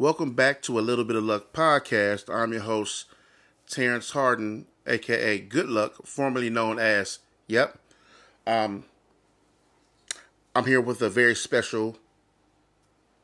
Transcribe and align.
Welcome 0.00 0.32
back 0.32 0.62
to 0.62 0.78
a 0.78 0.80
Little 0.80 1.04
Bit 1.04 1.16
of 1.16 1.24
Lucc 1.24 1.52
podcast. 1.52 2.34
I'm 2.34 2.54
your 2.54 2.62
host, 2.62 3.04
Terrence 3.68 4.12
Harden, 4.12 4.64
aka 4.86 5.38
Good 5.38 5.68
Luck, 5.68 6.06
formerly 6.06 6.48
known 6.48 6.78
as 6.78 7.18
Yep. 7.48 7.78
Um, 8.46 8.84
I'm 10.56 10.64
here 10.64 10.80
with 10.80 11.02
a 11.02 11.10
very 11.10 11.34
special 11.34 11.98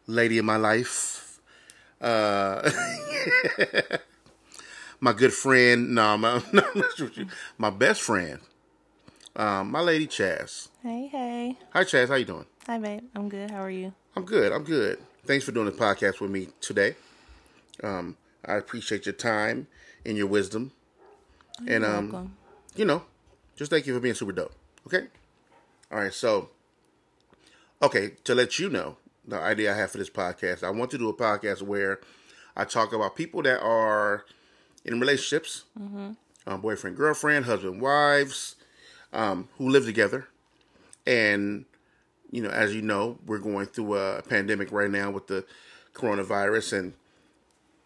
lady 0.07 0.37
in 0.37 0.45
my 0.45 0.59
life. 0.59 1.41
Uh, 1.99 2.71
my 5.01 5.15
good 5.15 5.33
friend, 5.33 5.95
no, 5.95 6.19
my, 6.19 6.43
my 7.57 7.71
best 7.71 8.03
friend, 8.03 8.41
um, 9.35 9.71
my 9.71 9.81
lady 9.81 10.07
Chas. 10.07 10.69
Hey, 10.83 11.07
hey. 11.07 11.59
Hi, 11.73 11.85
Chas. 11.85 12.11
How 12.11 12.17
you 12.17 12.27
doing? 12.27 12.45
Hi, 12.67 12.77
babe. 12.77 13.05
I'm 13.15 13.31
good. 13.31 13.51
How 13.51 13.63
are 13.63 13.71
you? 13.71 13.95
I'm 14.15 14.27
good. 14.27 14.53
I'm 14.53 14.65
good. 14.65 14.99
Thanks 15.27 15.45
for 15.45 15.51
doing 15.51 15.67
the 15.67 15.73
podcast 15.73 16.21
with 16.21 16.31
me 16.31 16.49
today. 16.61 16.95
Um, 17.83 18.17
I 18.45 18.55
appreciate 18.55 19.07
your 19.07 19.13
time 19.13 19.67
and 20.05 20.17
your 20.17 20.29
wisdom. 20.29 20.71
and 21.67 21.85
um, 21.85 22.13
welcome. 22.13 22.37
you 22.77 22.85
know, 22.85 23.03
just 23.57 23.71
thank 23.71 23.87
you 23.87 23.95
for 23.95 23.99
being 24.01 24.15
super 24.15 24.31
dope. 24.33 24.53
Okay. 24.87 25.07
All 25.91 25.99
right. 25.99 26.15
So, 26.15 26.51
okay, 27.83 28.13
to 28.23 28.35
let 28.37 28.59
you 28.61 28.69
know 28.71 28.99
the 29.27 29.37
idea 29.41 29.73
I 29.75 29.77
have 29.77 29.91
for 29.91 29.99
this 29.99 30.11
podcast, 30.11 30.63
I 30.63 30.71
want 30.71 30.93
to 30.93 30.99
do 30.99 31.09
a 31.09 31.15
podcast 31.15 31.61
where 31.63 31.99
I 32.57 32.65
talk 32.65 32.93
about 32.93 33.17
people 33.17 33.43
that 33.43 33.61
are 33.61 34.25
in 34.85 35.01
relationships, 35.01 35.65
um, 36.47 36.61
boyfriend, 36.61 36.97
girlfriend, 36.97 37.47
husband, 37.47 37.81
wives, 37.81 38.55
um, 39.13 39.49
who 39.59 39.69
live 39.69 39.85
together, 39.87 40.29
and 41.05 41.65
you 42.31 42.43
know, 42.43 42.51
as 42.51 42.75
you 42.75 42.83
know, 42.83 43.19
we're 43.27 43.39
going 43.39 43.67
through 43.67 43.95
a 43.95 44.23
pandemic 44.23 44.73
right 44.73 44.91
now 44.91 45.11
with 45.11 45.27
the 45.27 45.45
coronavirus, 45.95 46.79
and 46.79 46.93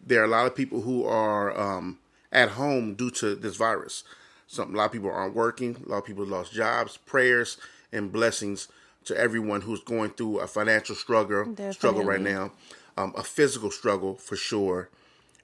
there 0.04 0.20
are 0.20 0.24
a 0.24 0.28
lot 0.28 0.46
of 0.46 0.54
people 0.54 0.80
who 0.80 1.04
are 1.04 1.58
um, 1.58 1.98
at 2.32 2.50
home 2.50 2.94
due 2.94 3.10
to 3.10 3.34
this 3.34 3.56
virus. 3.56 4.04
Some 4.46 4.74
a 4.74 4.78
lot 4.78 4.86
of 4.86 4.92
people 4.92 5.10
aren't 5.10 5.34
working. 5.34 5.76
A 5.86 5.88
lot 5.88 5.98
of 5.98 6.04
people 6.04 6.24
lost 6.24 6.52
jobs. 6.52 6.96
Prayers 6.96 7.56
and 7.92 8.12
blessings 8.12 8.68
to 9.04 9.16
everyone 9.16 9.62
who's 9.62 9.82
going 9.82 10.10
through 10.10 10.40
a 10.40 10.46
financial 10.46 10.94
struggle 10.94 11.54
struggle 11.72 12.04
right 12.04 12.20
now, 12.20 12.52
um, 12.96 13.14
a 13.16 13.22
physical 13.22 13.70
struggle 13.70 14.14
for 14.16 14.36
sure, 14.36 14.88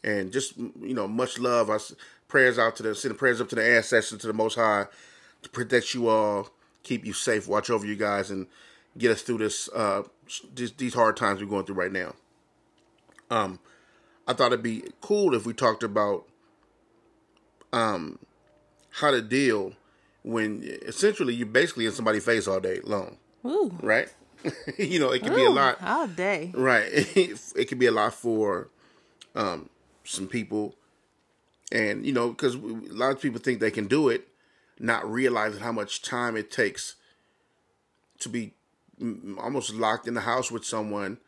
and 0.03 0.33
just 0.33 0.57
you 0.57 0.95
know 0.95 1.07
much 1.07 1.39
love. 1.39 1.71
I 1.71 1.79
prayers 2.29 2.59
out 2.59 2.77
to 2.77 2.83
the 2.83 2.95
send 2.95 3.17
prayers 3.19 3.41
up 3.41 3.49
to 3.51 3.55
the 3.55 3.65
ancestors 3.65 4.21
to 4.21 4.27
the 4.27 4.33
Most 4.33 4.57
High 4.57 4.87
to 5.43 5.49
protect 5.49 5.95
you 5.95 6.09
all, 6.09 6.49
keep 6.83 7.05
you 7.05 7.13
safe, 7.13 7.47
watch 7.47 7.71
over 7.71 7.87
you 7.87 7.97
guys, 7.97 8.31
and 8.31 8.47
get 8.99 9.11
us 9.13 9.23
through 9.23 9.39
this 9.39 9.69
uh 9.75 10.03
these, 10.55 10.73
these 10.73 10.95
hard 10.95 11.17
times 11.17 11.41
we're 11.41 11.47
going 11.49 11.65
through 11.65 11.77
right 11.77 11.93
now. 11.93 12.15
Um, 13.31 13.59
I 14.27 14.33
thought 14.33 14.53
it'd 14.53 14.63
be 14.63 14.85
cool 15.01 15.35
if 15.35 15.47
we 15.47 15.53
talked 15.53 15.83
about 15.83 16.27
um 17.73 18.19
how 18.91 19.11
to 19.11 19.21
deal 19.21 19.73
when 20.23 20.63
essentially 20.83 21.35
you're 21.35 21.47
basically 21.47 21.87
in 21.87 21.93
somebody's 21.93 22.25
face 22.25 22.49
all 22.49 22.59
day 22.59 22.81
long, 22.83 23.17
Ooh. 23.45 23.73
right? 23.81 24.09
you 24.79 24.99
know, 24.99 25.11
it 25.11 25.23
can 25.23 25.35
be 25.35 25.45
a 25.45 25.51
lot. 25.51 25.83
All 25.83 26.07
day. 26.07 26.51
Right. 26.55 26.87
it 27.17 27.69
can 27.69 27.79
be 27.79 27.87
a 27.87 27.93
lot 27.93 28.15
for 28.15 28.69
um, 29.35 29.69
some 30.05 30.27
people. 30.27 30.75
And, 31.73 32.07
you 32.07 32.13
know, 32.13 32.31
because 32.31 32.55
a 32.55 32.59
lot 32.59 33.13
of 33.13 33.21
people 33.21 33.41
think 33.41 33.61
they 33.61 33.71
can 33.71 33.87
do 33.87 34.09
it, 34.09 34.29
not 34.79 35.11
realizing 35.11 35.61
how 35.61 35.73
much 35.73 36.03
time 36.03 36.37
it 36.37 36.51
takes 36.51 36.95
to 38.21 38.29
be 38.29 38.55
almost 39.39 39.75
locked 39.75 40.07
in 40.09 40.15
the 40.15 40.21
house 40.23 40.51
with 40.51 40.65
someone 40.65 41.19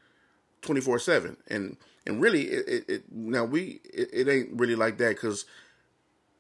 24 0.63 0.99
7. 0.99 1.37
And, 1.49 1.77
and 2.07 2.21
really, 2.21 2.43
it, 2.45 2.69
it, 2.69 2.85
it 2.89 3.03
now 3.13 3.45
we, 3.45 3.81
it, 3.93 4.09
it 4.13 4.29
ain't 4.29 4.49
really 4.53 4.75
like 4.77 4.99
that 4.99 5.11
because 5.11 5.45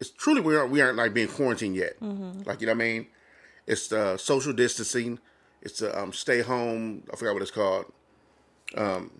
it's 0.00 0.10
truly, 0.10 0.40
we 0.40 0.56
aren't, 0.56 0.70
we 0.70 0.80
aren't 0.80 0.96
like 0.96 1.12
being 1.14 1.28
quarantined 1.28 1.76
yet. 1.76 1.94
Like, 2.00 2.60
you 2.60 2.66
know 2.66 2.72
what 2.72 2.82
I 2.82 2.84
mean? 2.84 3.06
It's 3.66 3.92
uh, 3.92 4.16
social 4.16 4.52
distancing. 4.52 5.18
It's 5.60 5.82
a 5.82 5.98
um, 6.00 6.12
stay 6.12 6.40
home. 6.40 7.02
I 7.12 7.16
forgot 7.16 7.34
what 7.34 7.42
it's 7.42 7.50
called 7.50 7.86
um, 8.76 9.10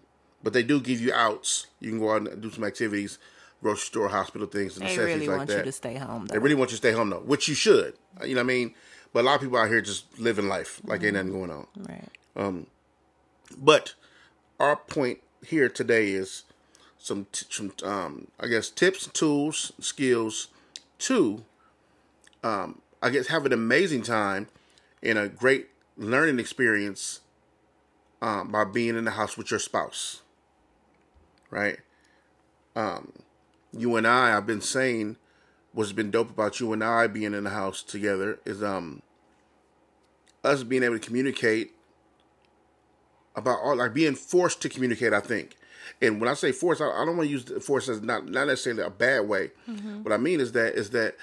but 0.43 0.53
they 0.53 0.63
do 0.63 0.81
give 0.81 1.01
you 1.01 1.13
outs. 1.13 1.67
You 1.81 1.91
can 1.91 1.99
go 1.99 2.13
out 2.13 2.29
and 2.29 2.41
do 2.43 2.51
some 2.51 2.65
activities, 2.65 3.19
grocery 3.63 3.81
store, 3.87 4.09
hospital 4.09 4.47
things, 4.47 4.77
and 4.77 4.87
They 4.87 4.91
necessities 4.91 5.15
really 5.17 5.29
like 5.29 5.37
want 5.39 5.49
that. 5.51 5.59
you 5.59 5.65
to 5.65 5.73
stay 5.73 5.95
home, 5.95 6.27
though. 6.27 6.33
they 6.35 6.39
really 6.39 6.55
want 6.55 6.71
you 6.71 6.75
to 6.77 6.79
stay 6.79 6.93
home 6.93 7.11
though, 7.11 7.21
which 7.21 7.49
you 7.49 7.55
should. 7.55 7.95
You 8.23 8.35
know 8.35 8.41
what 8.43 8.45
I 8.45 8.55
mean? 8.55 8.75
But 9.13 9.21
a 9.21 9.27
lot 9.27 9.37
of 9.37 9.41
people 9.41 9.59
out 9.59 9.69
here 9.69 9.81
just 9.81 10.19
living 10.19 10.49
life 10.49 10.81
like 10.85 11.03
ain't 11.03 11.15
nothing 11.15 11.33
going 11.33 11.51
on. 11.51 11.67
right. 11.77 12.09
Um, 12.37 12.67
But 13.57 13.95
our 14.61 14.77
point 14.77 15.19
here 15.47 15.69
today 15.69 16.11
is 16.11 16.45
some, 16.99 17.27
t- 17.33 17.47
some 17.49 17.73
um, 17.85 18.29
I 18.39 18.49
guess, 18.49 18.71
tips, 18.71 19.07
tools, 19.07 19.73
skills 19.81 20.49
to, 20.99 21.45
um, 22.45 22.81
I 23.03 23.11
guess, 23.11 23.29
have 23.29 23.47
an 23.47 23.53
amazing 23.53 24.03
time 24.03 24.49
and 25.03 25.19
a 25.19 25.29
great 25.29 25.69
learning 25.97 26.39
experience 26.39 27.21
um, 28.21 28.51
by 28.51 28.65
being 28.65 28.97
in 28.97 29.05
the 29.05 29.13
house 29.13 29.37
with 29.37 29.51
your 29.51 29.61
spouse. 29.61 30.23
Right? 31.51 31.79
Um, 32.77 33.13
you 33.73 33.97
and 33.97 34.07
I, 34.07 34.37
I've 34.37 34.47
been 34.47 34.61
saying, 34.61 35.17
what's 35.73 35.93
been 35.93 36.11
dope 36.11 36.31
about 36.31 36.61
you 36.61 36.73
and 36.73 36.83
I 36.83 37.07
being 37.07 37.35
in 37.35 37.45
the 37.45 37.51
house 37.51 37.83
together 37.83 38.39
is 38.45 38.63
um, 38.63 39.03
us 40.45 40.63
being 40.63 40.83
able 40.83 40.99
to 40.99 41.05
communicate 41.05 41.73
about 43.37 43.59
all 43.61 43.77
like 43.77 43.95
being 43.95 44.15
forced 44.15 44.61
to 44.63 44.69
communicate. 44.69 45.13
I 45.13 45.21
think, 45.21 45.57
and 46.03 46.21
when 46.21 46.29
I 46.29 46.35
say 46.35 46.53
force, 46.53 46.81
I, 46.81 46.87
I 46.87 47.05
don't 47.05 47.17
want 47.17 47.29
to 47.29 47.33
use 47.33 47.45
the 47.45 47.61
force 47.61 47.89
as 47.89 48.03
not 48.03 48.27
not 48.29 48.47
necessarily 48.47 48.83
a 48.83 48.91
bad 48.91 49.29
way. 49.29 49.51
What 50.03 50.13
I 50.13 50.17
mean 50.17 50.41
is 50.41 50.53
that 50.53 50.75
is 50.75 50.91
that 50.91 51.17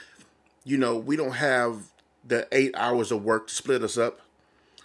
you 0.63 0.77
know 0.77 0.97
we 0.97 1.16
don't 1.16 1.33
have 1.33 1.91
the 2.25 2.47
eight 2.51 2.73
hours 2.75 3.12
of 3.12 3.23
work 3.23 3.47
to 3.47 3.53
split 3.53 3.83
us 3.83 3.97
up. 3.97 4.22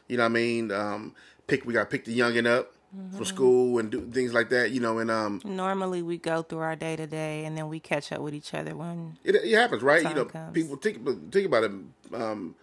You 0.09 0.17
know 0.17 0.25
what 0.25 0.31
I 0.31 0.33
mean? 0.33 0.73
Um, 0.73 1.15
pick 1.47 1.65
we 1.65 1.73
got 1.73 1.85
to 1.85 1.87
pick 1.87 2.05
the 2.05 2.19
youngin 2.19 2.47
up 2.47 2.73
from 2.91 3.25
school 3.25 3.79
and 3.79 3.91
do 3.91 4.01
things 4.11 4.33
like 4.35 4.49
that. 4.51 4.71
You 4.71 4.81
know, 4.81 4.99
and 4.99 5.11
um, 5.11 5.41
Normally, 5.45 6.03
we 6.03 6.19
go 6.19 6.43
through 6.43 6.61
our 6.61 6.77
day 6.77 6.97
to 6.97 7.07
day, 7.07 7.45
and 7.45 7.57
then 7.57 7.69
we 7.69 7.81
catch 7.81 8.13
up 8.13 8.21
with 8.21 8.35
each 8.35 8.53
other 8.55 8.77
when. 8.77 9.19
it, 9.25 9.37
it 9.37 9.55
happens, 9.55 9.83
right? 9.83 10.03
You 10.03 10.15
know, 10.15 10.25
comes. 10.25 10.53
people 10.53 10.77
think 10.77 11.05
think 11.33 11.47
about 11.47 11.65
it. 11.65 11.73
Um, 12.13 12.55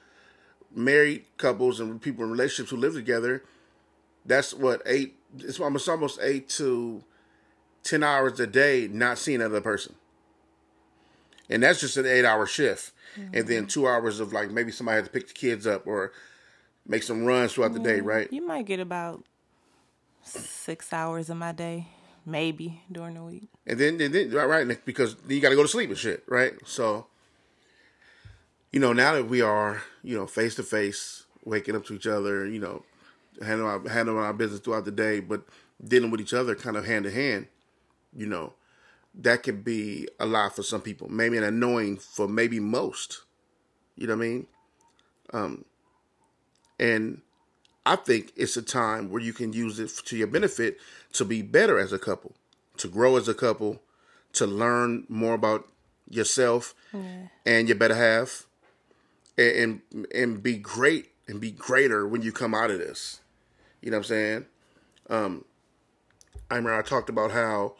married 0.75 1.25
couples 1.37 1.79
and 1.79 2.01
people 2.01 2.23
in 2.23 2.31
relationships 2.31 2.71
who 2.71 2.77
live 2.77 2.93
together. 2.93 3.43
That's 4.25 4.53
what 4.53 4.81
eight. 4.85 5.15
It's 5.39 5.59
almost 5.59 5.87
almost 5.87 6.19
eight 6.21 6.49
to 6.49 7.03
ten 7.83 8.03
hours 8.03 8.39
a 8.39 8.47
day 8.47 8.89
not 8.91 9.17
seeing 9.17 9.41
another 9.41 9.61
person, 9.61 9.95
and 11.49 11.63
that's 11.63 11.79
just 11.79 11.97
an 11.97 12.05
eight-hour 12.05 12.45
shift. 12.45 12.91
And 13.33 13.47
then 13.47 13.65
two 13.65 13.87
hours 13.87 14.19
of 14.19 14.31
like 14.31 14.51
maybe 14.51 14.71
somebody 14.71 14.97
had 14.97 15.05
to 15.05 15.11
pick 15.11 15.27
the 15.27 15.33
kids 15.33 15.65
up 15.65 15.87
or 15.87 16.11
make 16.85 17.01
some 17.01 17.25
runs 17.25 17.53
throughout 17.53 17.73
the 17.73 17.79
day, 17.79 17.99
right? 17.99 18.31
You 18.31 18.45
might 18.45 18.67
get 18.67 18.79
about 18.79 19.23
six 20.27 20.91
hours 20.93 21.29
of 21.29 21.37
my 21.37 21.51
day, 21.51 21.87
maybe 22.25 22.81
during 22.91 23.15
the 23.15 23.23
week. 23.23 23.49
And 23.65 23.79
then, 23.79 23.99
and 24.01 24.13
then 24.13 24.31
right, 24.31 24.45
right, 24.45 24.85
because 24.85 25.15
you 25.27 25.39
got 25.39 25.49
to 25.49 25.55
go 25.55 25.63
to 25.63 25.67
sleep 25.67 25.89
and 25.89 25.97
shit, 25.97 26.23
right? 26.27 26.53
So, 26.65 27.07
you 28.71 28.79
know, 28.79 28.93
now 28.93 29.13
that 29.13 29.27
we 29.27 29.41
are, 29.41 29.81
you 30.03 30.15
know, 30.15 30.27
face 30.27 30.55
to 30.55 30.63
face, 30.63 31.23
waking 31.45 31.75
up 31.75 31.85
to 31.85 31.93
each 31.93 32.07
other, 32.07 32.45
you 32.45 32.59
know, 32.59 32.83
handling 33.41 33.69
our, 33.69 33.89
handling 33.89 34.17
our 34.17 34.33
business 34.33 34.59
throughout 34.59 34.85
the 34.85 34.91
day, 34.91 35.19
but 35.19 35.43
dealing 35.83 36.11
with 36.11 36.21
each 36.21 36.33
other 36.33 36.55
kind 36.55 36.75
of 36.75 36.85
hand 36.85 37.05
to 37.05 37.11
hand, 37.11 37.47
you 38.15 38.25
know, 38.25 38.53
that 39.15 39.43
could 39.43 39.63
be 39.63 40.07
a 40.19 40.25
lot 40.25 40.55
for 40.55 40.63
some 40.63 40.81
people, 40.81 41.09
maybe 41.09 41.37
an 41.37 41.43
annoying 41.43 41.97
for 41.97 42.27
maybe 42.27 42.59
most. 42.59 43.21
You 43.95 44.07
know 44.07 44.15
what 44.15 44.25
I 44.25 44.27
mean? 44.27 44.47
Um, 45.33 45.65
and 46.79 47.21
I 47.87 47.95
think 47.95 48.33
it's 48.35 48.57
a 48.57 48.61
time 48.61 49.09
where 49.09 49.21
you 49.21 49.31
can 49.31 49.53
use 49.53 49.79
it 49.79 49.89
to 50.05 50.17
your 50.17 50.27
benefit 50.27 50.77
to 51.13 51.23
be 51.23 51.41
better 51.41 51.79
as 51.79 51.93
a 51.93 51.97
couple, 51.99 52.33
to 52.77 52.89
grow 52.89 53.15
as 53.15 53.29
a 53.29 53.33
couple, 53.33 53.81
to 54.33 54.45
learn 54.45 55.05
more 55.07 55.33
about 55.33 55.67
yourself 56.09 56.75
and 57.45 57.67
your 57.69 57.77
better 57.77 57.95
half, 57.95 58.45
and, 59.37 59.81
and 59.91 60.07
and 60.13 60.43
be 60.43 60.57
great 60.57 61.11
and 61.29 61.39
be 61.39 61.51
greater 61.51 62.05
when 62.07 62.21
you 62.21 62.31
come 62.33 62.53
out 62.53 62.71
of 62.71 62.79
this. 62.79 63.21
You 63.81 63.91
know 63.91 63.97
what 63.97 64.05
I'm 64.05 64.09
saying? 64.09 64.45
Um, 65.09 65.45
I 66.51 66.55
remember 66.55 66.77
I 66.77 66.81
talked 66.81 67.09
about 67.09 67.31
how 67.31 67.75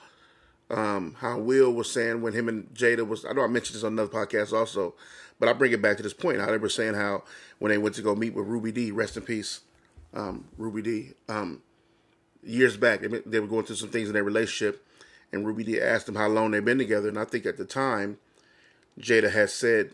um, 0.70 1.16
how 1.20 1.38
Will 1.40 1.72
was 1.74 1.92
saying 1.92 2.22
when 2.22 2.34
him 2.34 2.48
and 2.48 2.74
Jada 2.74 3.06
was. 3.06 3.26
I 3.26 3.34
know 3.34 3.44
I 3.44 3.48
mentioned 3.48 3.76
this 3.76 3.84
on 3.84 3.94
another 3.94 4.12
podcast 4.12 4.54
also, 4.54 4.96
but 5.40 5.50
I 5.50 5.54
bring 5.54 5.74
it 5.74 5.82
back 5.82 5.98
to 5.98 6.04
this 6.04 6.14
point. 6.14 6.40
How 6.40 6.48
they 6.52 6.58
were 6.58 6.70
saying 6.70 6.94
how 6.94 7.24
when 7.60 7.72
they 7.72 7.78
went 7.78 7.96
to 7.96 8.02
go 8.02 8.16
meet 8.16 8.34
with 8.34 8.48
Ruby 8.48 8.72
Dee, 8.72 8.92
rest 8.92 9.18
in 9.18 9.24
peace, 9.24 9.62
um, 10.14 10.46
Ruby 10.58 10.82
Dee. 10.82 11.14
Um, 11.30 11.62
years 12.44 12.78
back, 12.78 13.02
they, 13.02 13.40
were 13.40 13.48
going 13.48 13.66
through 13.66 13.76
some 13.76 13.90
things 13.90 14.08
in 14.08 14.14
their 14.14 14.24
relationship, 14.24 14.86
and 15.32 15.46
Ruby 15.46 15.64
Dee 15.64 15.82
asked 15.82 16.06
them 16.06 16.16
how 16.16 16.28
long 16.28 16.52
they've 16.52 16.64
been 16.64 16.78
together, 16.78 17.10
and 17.10 17.20
I 17.20 17.26
think 17.26 17.46
at 17.46 17.58
the 17.58 17.66
time, 17.66 18.18
Jada 19.00 19.32
had 19.32 19.50
said 19.50 19.92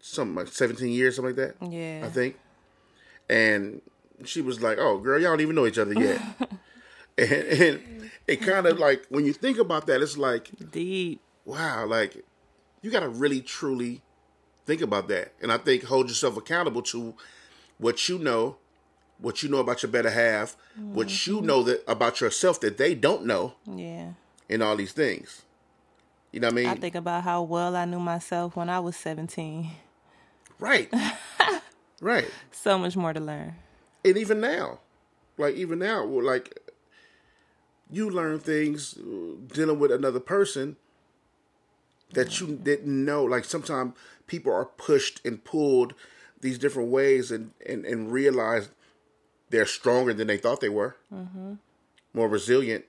something 0.00 0.34
like 0.34 0.48
17 0.48 0.88
years, 0.88 1.16
something 1.16 1.36
like 1.36 1.56
that. 1.60 1.70
Yeah. 1.70 2.02
I 2.04 2.08
think. 2.08 2.36
And 3.28 3.82
she 4.24 4.40
was 4.40 4.62
like, 4.62 4.78
"Oh, 4.78 4.98
girl, 4.98 5.20
y'all 5.20 5.32
don't 5.32 5.40
even 5.40 5.54
know 5.54 5.66
each 5.66 5.78
other 5.78 5.92
yet." 5.92 6.20
and, 7.18 7.32
and 7.32 8.10
it 8.26 8.40
kind 8.40 8.66
of 8.66 8.78
like 8.78 9.06
when 9.08 9.24
you 9.24 9.32
think 9.32 9.58
about 9.58 9.86
that, 9.86 10.00
it's 10.00 10.16
like 10.16 10.50
Deep. 10.70 11.20
wow, 11.44 11.86
like 11.86 12.24
you 12.82 12.90
got 12.90 13.00
to 13.00 13.08
really 13.08 13.40
truly 13.40 14.02
think 14.64 14.80
about 14.80 15.08
that, 15.08 15.34
and 15.42 15.52
I 15.52 15.58
think 15.58 15.84
hold 15.84 16.08
yourself 16.08 16.36
accountable 16.36 16.82
to 16.82 17.14
what 17.78 18.08
you 18.08 18.18
know, 18.18 18.56
what 19.20 19.42
you 19.42 19.48
know 19.48 19.58
about 19.58 19.82
your 19.82 19.90
better 19.92 20.10
half, 20.10 20.56
what 20.76 21.26
you 21.26 21.40
know 21.40 21.62
that 21.64 21.82
about 21.88 22.20
yourself 22.20 22.60
that 22.60 22.78
they 22.78 22.94
don't 22.94 23.24
know, 23.26 23.54
Yeah. 23.66 24.12
and 24.48 24.62
all 24.62 24.76
these 24.76 24.92
things. 24.92 25.42
You 26.32 26.40
know 26.40 26.48
what 26.48 26.52
I 26.52 26.56
mean? 26.56 26.66
I 26.68 26.74
think 26.74 26.94
about 26.94 27.24
how 27.24 27.42
well 27.42 27.74
I 27.74 27.84
knew 27.84 27.98
myself 28.00 28.54
when 28.54 28.68
I 28.68 28.78
was 28.80 28.96
17. 28.96 29.70
right, 30.60 30.92
right. 32.00 32.28
So 32.52 32.78
much 32.78 32.96
more 32.96 33.12
to 33.12 33.20
learn. 33.20 33.54
and 34.04 34.16
even 34.16 34.40
now, 34.40 34.78
like 35.36 35.54
even 35.56 35.78
now, 35.78 36.04
like 36.04 36.58
you 37.90 38.10
learn 38.10 38.38
things 38.38 38.96
uh, 38.98 39.36
dealing 39.54 39.78
with 39.78 39.90
another 39.90 40.20
person 40.20 40.76
that 42.12 42.40
you 42.40 42.46
didn't 42.62 43.04
know. 43.04 43.24
Like 43.24 43.44
sometimes 43.44 43.94
people 44.26 44.52
are 44.52 44.64
pushed 44.66 45.24
and 45.24 45.42
pulled 45.42 45.94
these 46.40 46.58
different 46.58 46.90
ways, 46.90 47.30
and 47.30 47.52
and 47.66 47.84
and 47.86 48.12
realize 48.12 48.68
they're 49.50 49.66
stronger 49.66 50.12
than 50.12 50.26
they 50.26 50.36
thought 50.36 50.60
they 50.60 50.68
were, 50.68 50.96
mm-hmm. 51.12 51.54
more 52.14 52.28
resilient. 52.28 52.84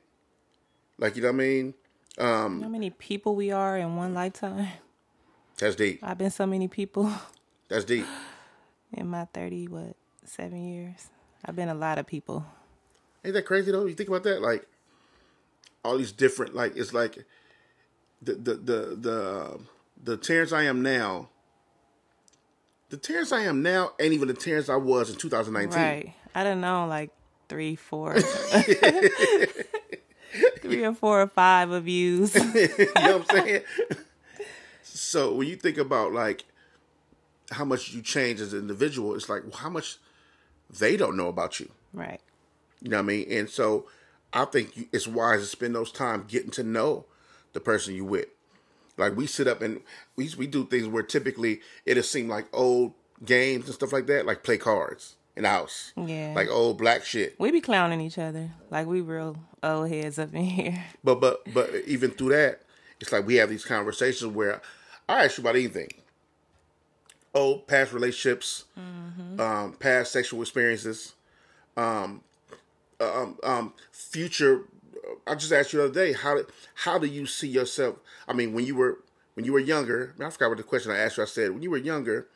Like 0.97 1.15
you 1.15 1.21
know 1.21 1.29
what 1.29 1.35
I 1.35 1.37
mean? 1.37 1.73
Um, 2.17 2.61
how 2.61 2.67
many 2.67 2.89
people 2.89 3.35
we 3.35 3.51
are 3.51 3.77
in 3.77 3.95
one 3.95 4.13
lifetime? 4.13 4.67
That's 5.57 5.75
deep. 5.75 5.99
I've 6.01 6.17
been 6.17 6.31
so 6.31 6.45
many 6.45 6.67
people 6.67 7.11
That's 7.67 7.85
deep. 7.85 8.05
in 8.93 9.07
my 9.07 9.25
30, 9.33 9.67
what, 9.67 9.95
seven 10.25 10.65
years. 10.65 11.09
I've 11.45 11.55
been 11.55 11.69
a 11.69 11.75
lot 11.75 11.97
of 11.97 12.07
people. 12.07 12.45
Ain't 13.23 13.33
that 13.33 13.45
crazy 13.45 13.71
though? 13.71 13.85
You 13.85 13.93
think 13.93 14.09
about 14.09 14.23
that, 14.23 14.41
like 14.41 14.65
all 15.83 15.97
these 15.97 16.11
different, 16.11 16.55
like 16.55 16.75
it's 16.75 16.93
like 16.93 17.25
the 18.21 18.33
the 18.35 18.53
the 18.55 18.95
the 18.95 19.59
the 20.03 20.17
Terrence 20.17 20.51
I 20.51 20.63
am 20.63 20.81
now. 20.81 21.29
The 22.89 22.97
Terrence 22.97 23.31
I 23.31 23.41
am 23.43 23.61
now 23.61 23.91
ain't 23.99 24.13
even 24.13 24.27
the 24.27 24.33
Terrence 24.33 24.67
I 24.69 24.75
was 24.75 25.09
in 25.09 25.15
2019. 25.15 25.79
Right. 25.79 26.13
I 26.33 26.43
don't 26.43 26.61
know, 26.61 26.87
like 26.87 27.11
three, 27.47 27.75
four, 27.75 28.19
three 30.61 30.83
or 30.85 30.93
four 30.93 31.21
or 31.21 31.27
five 31.27 31.71
of 31.71 31.87
yous. 31.87 32.35
you 32.55 32.67
know 32.95 33.19
what 33.19 33.31
I'm 33.31 33.45
saying? 33.45 33.61
so 34.83 35.33
when 35.33 35.47
you 35.47 35.55
think 35.55 35.77
about 35.77 36.13
like 36.13 36.45
how 37.51 37.65
much 37.65 37.93
you 37.93 38.01
change 38.01 38.41
as 38.41 38.53
an 38.53 38.59
individual, 38.59 39.15
it's 39.15 39.29
like 39.29 39.43
well, 39.43 39.57
how 39.57 39.69
much 39.69 39.97
they 40.69 40.97
don't 40.97 41.17
know 41.17 41.27
about 41.27 41.59
you. 41.59 41.69
right. 41.93 42.21
You 42.81 42.89
know 42.89 42.97
what 42.97 43.03
I 43.03 43.07
mean? 43.07 43.25
And 43.29 43.49
so 43.49 43.87
I 44.31 44.45
think 44.45 44.87
it's 44.93 45.07
wise 45.07 45.41
to 45.41 45.45
spend 45.45 45.75
those 45.75 45.91
time 45.91 46.25
getting 46.27 46.51
to 46.51 46.63
know 46.63 47.05
the 47.53 47.59
person 47.59 47.93
you 47.93 48.05
with. 48.05 48.27
Like 48.99 49.15
we 49.15 49.25
sit 49.25 49.47
up 49.47 49.61
and 49.61 49.81
we 50.15 50.29
we 50.37 50.45
do 50.45 50.65
things 50.65 50.87
where 50.87 51.03
typically 51.03 51.61
it'll 51.85 52.03
seem 52.03 52.27
like 52.27 52.45
old 52.53 52.93
games 53.25 53.65
and 53.65 53.73
stuff 53.73 53.93
like 53.93 54.07
that, 54.07 54.25
like 54.25 54.43
play 54.43 54.57
cards 54.57 55.15
in 55.35 55.43
the 55.43 55.49
house. 55.49 55.93
Yeah. 55.95 56.33
Like 56.35 56.49
old 56.49 56.77
black 56.77 57.05
shit. 57.05 57.39
We 57.39 57.51
be 57.51 57.61
clowning 57.61 58.01
each 58.01 58.17
other. 58.17 58.51
Like 58.69 58.87
we 58.87 59.01
real 59.01 59.37
old 59.63 59.89
heads 59.89 60.19
up 60.19 60.33
in 60.33 60.43
here. 60.43 60.85
But 61.03 61.21
but 61.21 61.41
but 61.53 61.73
even 61.87 62.11
through 62.11 62.29
that, 62.29 62.61
it's 62.99 63.11
like 63.11 63.25
we 63.25 63.35
have 63.35 63.49
these 63.49 63.65
conversations 63.65 64.33
where 64.33 64.61
I 65.07 65.23
ask 65.25 65.37
you 65.37 65.43
about 65.43 65.55
anything. 65.55 65.89
Old 67.33 67.67
past 67.67 67.93
relationships, 67.93 68.65
um, 69.37 69.75
past 69.79 70.11
sexual 70.11 70.41
experiences, 70.41 71.13
um, 71.77 72.21
um, 72.99 73.37
um, 73.43 73.73
future. 73.91 74.63
I 75.29 75.35
just 75.35 75.51
asked 75.51 75.73
you 75.73 75.79
the 75.79 75.85
other 75.85 75.93
day 75.93 76.13
how 76.13 76.39
how 76.73 76.97
do 76.97 77.07
you 77.07 77.25
see 77.25 77.47
yourself? 77.47 77.97
I 78.27 78.33
mean, 78.33 78.53
when 78.53 78.65
you 78.65 78.75
were 78.75 78.99
when 79.35 79.45
you 79.45 79.53
were 79.53 79.59
younger, 79.59 80.13
I 80.19 80.29
forgot 80.29 80.49
what 80.49 80.57
the 80.57 80.63
question 80.63 80.91
I 80.91 80.97
asked 80.97 81.17
you. 81.17 81.23
I 81.23 81.27
said 81.27 81.51
when 81.51 81.61
you 81.61 81.69
were 81.69 81.77
younger, 81.77 82.27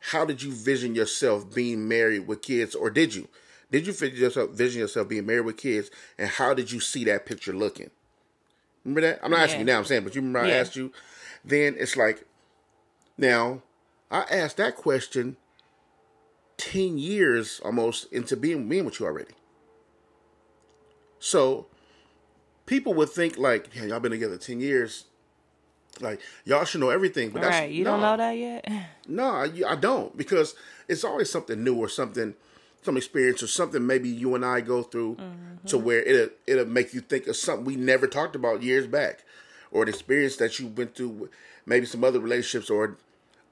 how 0.00 0.24
did 0.24 0.42
you 0.42 0.52
vision 0.52 0.94
yourself 0.94 1.54
being 1.54 1.86
married 1.88 2.26
with 2.26 2.42
kids, 2.42 2.74
or 2.74 2.90
did 2.90 3.14
you? 3.14 3.28
Did 3.70 3.86
you 3.86 3.92
vision 3.92 4.18
yourself, 4.18 4.50
vision 4.50 4.80
yourself 4.80 5.08
being 5.08 5.24
married 5.24 5.46
with 5.46 5.56
kids, 5.56 5.90
and 6.18 6.28
how 6.28 6.52
did 6.54 6.70
you 6.70 6.80
see 6.80 7.04
that 7.04 7.24
picture 7.24 7.52
looking? 7.52 7.90
Remember 8.84 9.00
that? 9.02 9.20
I'm 9.22 9.30
not 9.30 9.40
asking 9.40 9.60
you 9.60 9.66
now. 9.66 9.78
I'm 9.78 9.84
saying, 9.84 10.04
but 10.04 10.14
you 10.14 10.20
remember 10.20 10.40
I 10.40 10.50
asked 10.50 10.76
you. 10.76 10.92
Then 11.44 11.76
it's 11.78 11.96
like, 11.96 12.26
now 13.16 13.62
I 14.10 14.22
asked 14.30 14.56
that 14.58 14.76
question 14.76 15.36
ten 16.56 16.98
years 16.98 17.60
almost 17.64 18.12
into 18.12 18.36
being 18.36 18.68
being 18.68 18.84
with 18.84 19.00
you 19.00 19.06
already. 19.06 19.34
So 21.18 21.68
people 22.66 22.94
would 22.94 23.10
think 23.10 23.38
like, 23.38 23.74
yeah, 23.74 23.84
y'all 23.84 24.00
been 24.00 24.12
together 24.12 24.36
ten 24.38 24.60
years. 24.60 25.04
Like 26.00 26.20
y'all 26.44 26.64
should 26.64 26.80
know 26.80 26.88
everything, 26.90 27.30
but 27.30 27.42
that's 27.42 27.56
right. 27.60 27.70
You 27.70 27.84
don't 27.84 28.00
know 28.00 28.16
that 28.16 28.32
yet? 28.32 28.66
No, 29.08 29.24
I, 29.24 29.50
I 29.68 29.74
don't 29.76 30.16
because 30.16 30.54
it's 30.88 31.04
always 31.04 31.28
something 31.30 31.62
new 31.62 31.74
or 31.76 31.88
something, 31.88 32.34
some 32.82 32.96
experience 32.96 33.42
or 33.42 33.46
something 33.48 33.84
maybe 33.86 34.08
you 34.08 34.34
and 34.34 34.44
I 34.44 34.60
go 34.60 34.82
through 34.84 35.18
to 35.66 35.76
where 35.76 36.02
it'll 36.02 36.34
it'll 36.46 36.66
make 36.66 36.94
you 36.94 37.00
think 37.00 37.26
of 37.26 37.36
something 37.36 37.64
we 37.64 37.76
never 37.76 38.06
talked 38.06 38.36
about 38.36 38.62
years 38.62 38.86
back, 38.86 39.24
or 39.70 39.82
an 39.82 39.88
experience 39.88 40.36
that 40.36 40.58
you 40.58 40.68
went 40.68 40.94
through, 40.94 41.28
maybe 41.66 41.84
some 41.84 42.04
other 42.04 42.20
relationships 42.20 42.70
or 42.70 42.96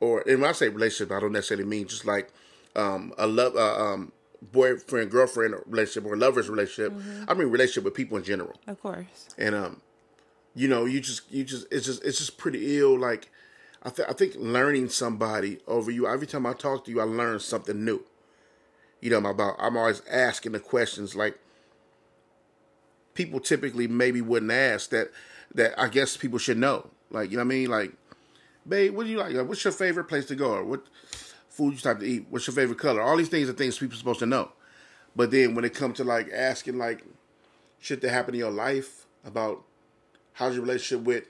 or 0.01 0.23
and 0.27 0.41
when 0.41 0.49
I 0.49 0.53
say 0.53 0.69
relationship, 0.69 1.15
I 1.15 1.21
don't 1.21 1.33
necessarily 1.33 1.67
mean 1.67 1.89
just 1.89 2.07
like 2.07 2.33
um, 2.75 3.13
a 3.19 3.27
love 3.27 3.55
uh, 3.57 3.85
um, 3.85 4.13
boyfriend 4.53 5.11
girlfriend 5.11 5.55
relationship 5.67 6.11
or 6.11 6.17
lovers 6.17 6.49
relationship. 6.49 6.93
I 7.29 7.35
mean 7.35 7.49
relationship 7.49 7.85
with 7.85 7.95
people 7.95 8.17
in 8.17 8.25
general 8.25 8.55
Of 8.67 8.81
course. 8.81 9.29
and 9.39 9.55
um, 9.55 9.83
you 10.55 10.67
know, 10.67 10.85
you 10.85 11.01
just 11.01 11.31
you 11.31 11.45
just 11.45 11.67
it's 11.71 11.87
just 11.87 12.03
it's 12.05 12.19
just 12.19 12.37
pretty 12.39 12.79
ill. 12.79 12.99
Like 12.99 13.31
I 13.83 13.91
th- 13.91 14.09
I 14.09 14.13
think 14.13 14.35
learning 14.37 14.89
somebody 14.89 15.59
over 15.67 15.91
you. 15.91 16.07
Every 16.09 16.27
time 16.27 16.45
I 16.47 16.53
talk 16.55 16.85
to 16.87 16.91
you, 16.91 17.01
I 17.01 17.05
learn 17.05 17.39
something 17.41 17.85
new. 17.85 18.03
You 19.01 19.11
know 19.11 19.19
about 19.19 19.57
I'm 19.59 19.77
always 19.77 20.03
asking 20.11 20.53
the 20.53 20.61
questions 20.61 21.15
like 21.15 21.39
people 23.15 23.41
typically 23.41 23.87
maybe 23.87 24.21
wouldn't 24.21 24.53
ask 24.53 24.91
that 24.91 25.11
that 25.55 25.79
I 25.81 25.89
guess 25.89 26.17
people 26.17 26.39
should 26.39 26.59
know. 26.59 26.91
Like 27.11 27.31
you 27.31 27.37
know 27.37 27.45
what 27.45 27.53
I 27.53 27.57
mean? 27.57 27.71
Like, 27.71 27.93
babe, 28.69 28.95
what 28.95 29.05
do 29.07 29.11
you? 29.13 29.19
Like, 29.19 29.49
What's 29.49 29.65
your 29.65 29.73
favorite 29.73 30.05
place 30.05 30.27
to 30.27 30.35
go? 30.35 30.51
Or 30.53 30.65
what 30.65 30.83
food 31.61 31.75
you 31.75 31.91
like 31.91 31.99
to 32.01 32.07
eat? 32.07 32.27
What's 32.31 32.47
your 32.47 32.55
favorite 32.55 32.79
color? 32.79 33.03
All 33.03 33.19
these 33.19 33.29
things 33.29 33.51
are 33.51 33.53
things 33.53 33.79
people 33.79 33.95
are 33.95 33.99
supposed 33.99 34.21
to 34.21 34.27
know. 34.27 34.51
But 35.15 35.31
then 35.31 35.55
when 35.55 35.67
it 35.67 35.75
comes 35.75 35.99
to 35.99 36.05
like 36.05 36.31
asking 36.33 36.79
like 36.79 37.05
shit 37.79 38.01
that 38.01 38.11
happened 38.11 38.37
in 38.37 38.41
your 38.41 38.51
life 38.51 39.07
about 39.27 39.63
how's 40.33 40.55
your 40.55 40.63
relationship 40.63 41.05
with 41.05 41.25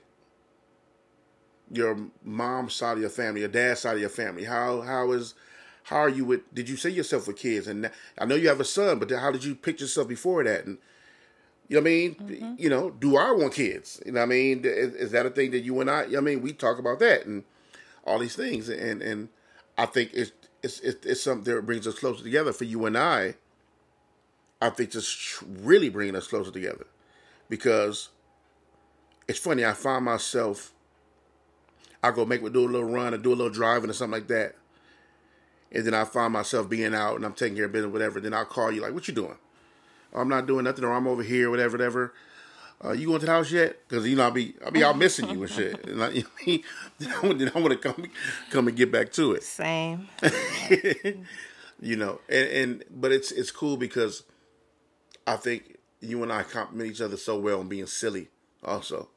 your 1.69 1.97
mom's 2.23 2.73
side 2.73 2.93
of 2.93 3.01
your 3.01 3.09
family, 3.09 3.41
your 3.41 3.49
dad's 3.49 3.81
side 3.81 3.95
of 3.95 3.99
your 3.99 4.09
family? 4.09 4.45
How 4.45 4.81
how 4.81 5.11
is 5.11 5.33
how 5.83 5.97
are 5.97 6.09
you 6.09 6.23
with? 6.23 6.53
Did 6.53 6.69
you 6.69 6.77
see 6.77 6.91
yourself 6.91 7.27
with 7.27 7.35
kids? 7.35 7.67
And 7.67 7.91
I 8.17 8.25
know 8.25 8.35
you 8.35 8.47
have 8.47 8.61
a 8.61 8.65
son, 8.65 8.99
but 8.99 9.11
how 9.11 9.31
did 9.31 9.43
you 9.43 9.53
picture 9.53 9.83
yourself 9.83 10.07
before 10.07 10.45
that? 10.45 10.65
And 10.65 10.77
you 11.67 11.75
know 11.75 11.81
what 11.81 11.89
I 11.89 11.91
mean? 11.91 12.15
Mm-hmm. 12.15 12.53
You 12.57 12.69
know, 12.69 12.89
do 12.91 13.17
I 13.17 13.31
want 13.31 13.53
kids? 13.53 14.01
You 14.05 14.13
know 14.13 14.21
what 14.21 14.27
I 14.27 14.29
mean? 14.29 14.61
Is, 14.63 14.93
is 14.93 15.11
that 15.11 15.25
a 15.25 15.29
thing 15.29 15.51
that 15.51 15.59
you 15.59 15.81
and 15.81 15.89
I? 15.89 16.03
I 16.15 16.21
mean, 16.21 16.41
we 16.41 16.53
talk 16.53 16.79
about 16.79 16.99
that 16.99 17.25
and 17.25 17.43
all 18.05 18.19
these 18.19 18.35
things, 18.37 18.69
and 18.69 19.01
and 19.01 19.27
I 19.81 19.87
think 19.87 20.11
it's 20.13 20.31
it's 20.61 20.79
it's, 20.81 21.05
it's 21.07 21.21
something 21.21 21.55
that 21.55 21.65
brings 21.65 21.87
us 21.87 21.97
closer 21.97 22.23
together 22.23 22.53
for 22.53 22.65
you 22.65 22.85
and 22.85 22.95
I. 22.95 23.33
I 24.61 24.69
think 24.69 24.91
just 24.91 25.41
really 25.41 25.89
bringing 25.89 26.15
us 26.15 26.27
closer 26.27 26.51
together 26.51 26.85
because 27.49 28.09
it's 29.27 29.39
funny. 29.39 29.65
I 29.65 29.73
find 29.73 30.05
myself, 30.05 30.71
I 32.03 32.11
go 32.11 32.25
make 32.25 32.41
do 32.41 32.47
a 32.47 32.69
little 32.69 32.83
run 32.83 33.15
or 33.15 33.17
do 33.17 33.33
a 33.33 33.33
little 33.33 33.49
driving 33.49 33.89
or 33.89 33.93
something 33.93 34.19
like 34.19 34.27
that, 34.27 34.53
and 35.71 35.83
then 35.83 35.95
I 35.95 36.03
find 36.03 36.31
myself 36.31 36.69
being 36.69 36.93
out 36.93 37.15
and 37.15 37.25
I'm 37.25 37.33
taking 37.33 37.55
care 37.55 37.65
of 37.65 37.71
business, 37.71 37.91
whatever. 37.91 38.19
Then 38.19 38.35
I'll 38.35 38.45
call 38.45 38.71
you 38.71 38.81
like, 38.81 38.93
"What 38.93 39.07
you 39.07 39.15
doing?" 39.15 39.37
"Oh, 40.13 40.21
I'm 40.21 40.29
not 40.29 40.45
doing 40.45 40.65
nothing, 40.65 40.83
or 40.85 40.93
I'm 40.93 41.07
over 41.07 41.23
here, 41.23 41.49
whatever, 41.49 41.71
whatever. 41.71 42.13
Uh, 42.83 42.93
you 42.93 43.05
going 43.07 43.19
to 43.19 43.25
the 43.27 43.31
house 43.31 43.51
yet? 43.51 43.77
Because 43.87 44.07
you 44.07 44.15
know 44.15 44.23
I'll 44.23 44.31
be 44.31 44.55
I'll 44.65 44.71
be 44.71 44.83
out 44.83 44.97
missing 44.97 45.29
you 45.29 45.41
and 45.43 45.51
shit. 45.51 45.85
And 45.87 46.03
I, 46.03 46.09
you 46.09 46.23
know 46.23 46.29
I 46.41 46.45
mean? 46.45 46.63
then 46.99 47.11
I, 47.13 47.19
want- 47.27 47.39
then 47.39 47.51
I 47.55 47.59
want 47.59 47.71
to 47.81 47.93
come 47.93 48.05
come 48.49 48.67
and 48.67 48.75
get 48.77 48.91
back 48.91 49.11
to 49.13 49.33
it 49.33 49.43
Same. 49.43 50.07
you 51.79 51.95
know 51.95 52.19
and, 52.29 52.47
and 52.49 52.83
but 52.91 53.11
it's 53.11 53.31
it's 53.31 53.49
cool 53.51 53.75
because 53.77 54.23
i 55.25 55.35
think 55.35 55.77
you 55.99 56.21
and 56.21 56.31
i 56.31 56.43
compliment 56.43 56.91
each 56.91 57.01
other 57.01 57.17
so 57.17 57.39
well 57.39 57.59
on 57.59 57.67
being 57.67 57.87
silly 57.87 58.27
also 58.63 59.09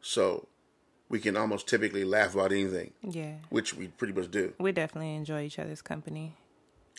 so 0.00 0.46
we 1.08 1.18
can 1.18 1.36
almost 1.36 1.66
typically 1.66 2.04
laugh 2.04 2.34
about 2.34 2.52
anything 2.52 2.92
Yeah. 3.02 3.34
which 3.48 3.74
we 3.74 3.88
pretty 3.88 4.12
much 4.12 4.30
do 4.30 4.52
We 4.60 4.70
definitely 4.72 5.14
enjoy 5.16 5.42
each 5.44 5.58
other's 5.58 5.82
company. 5.82 6.34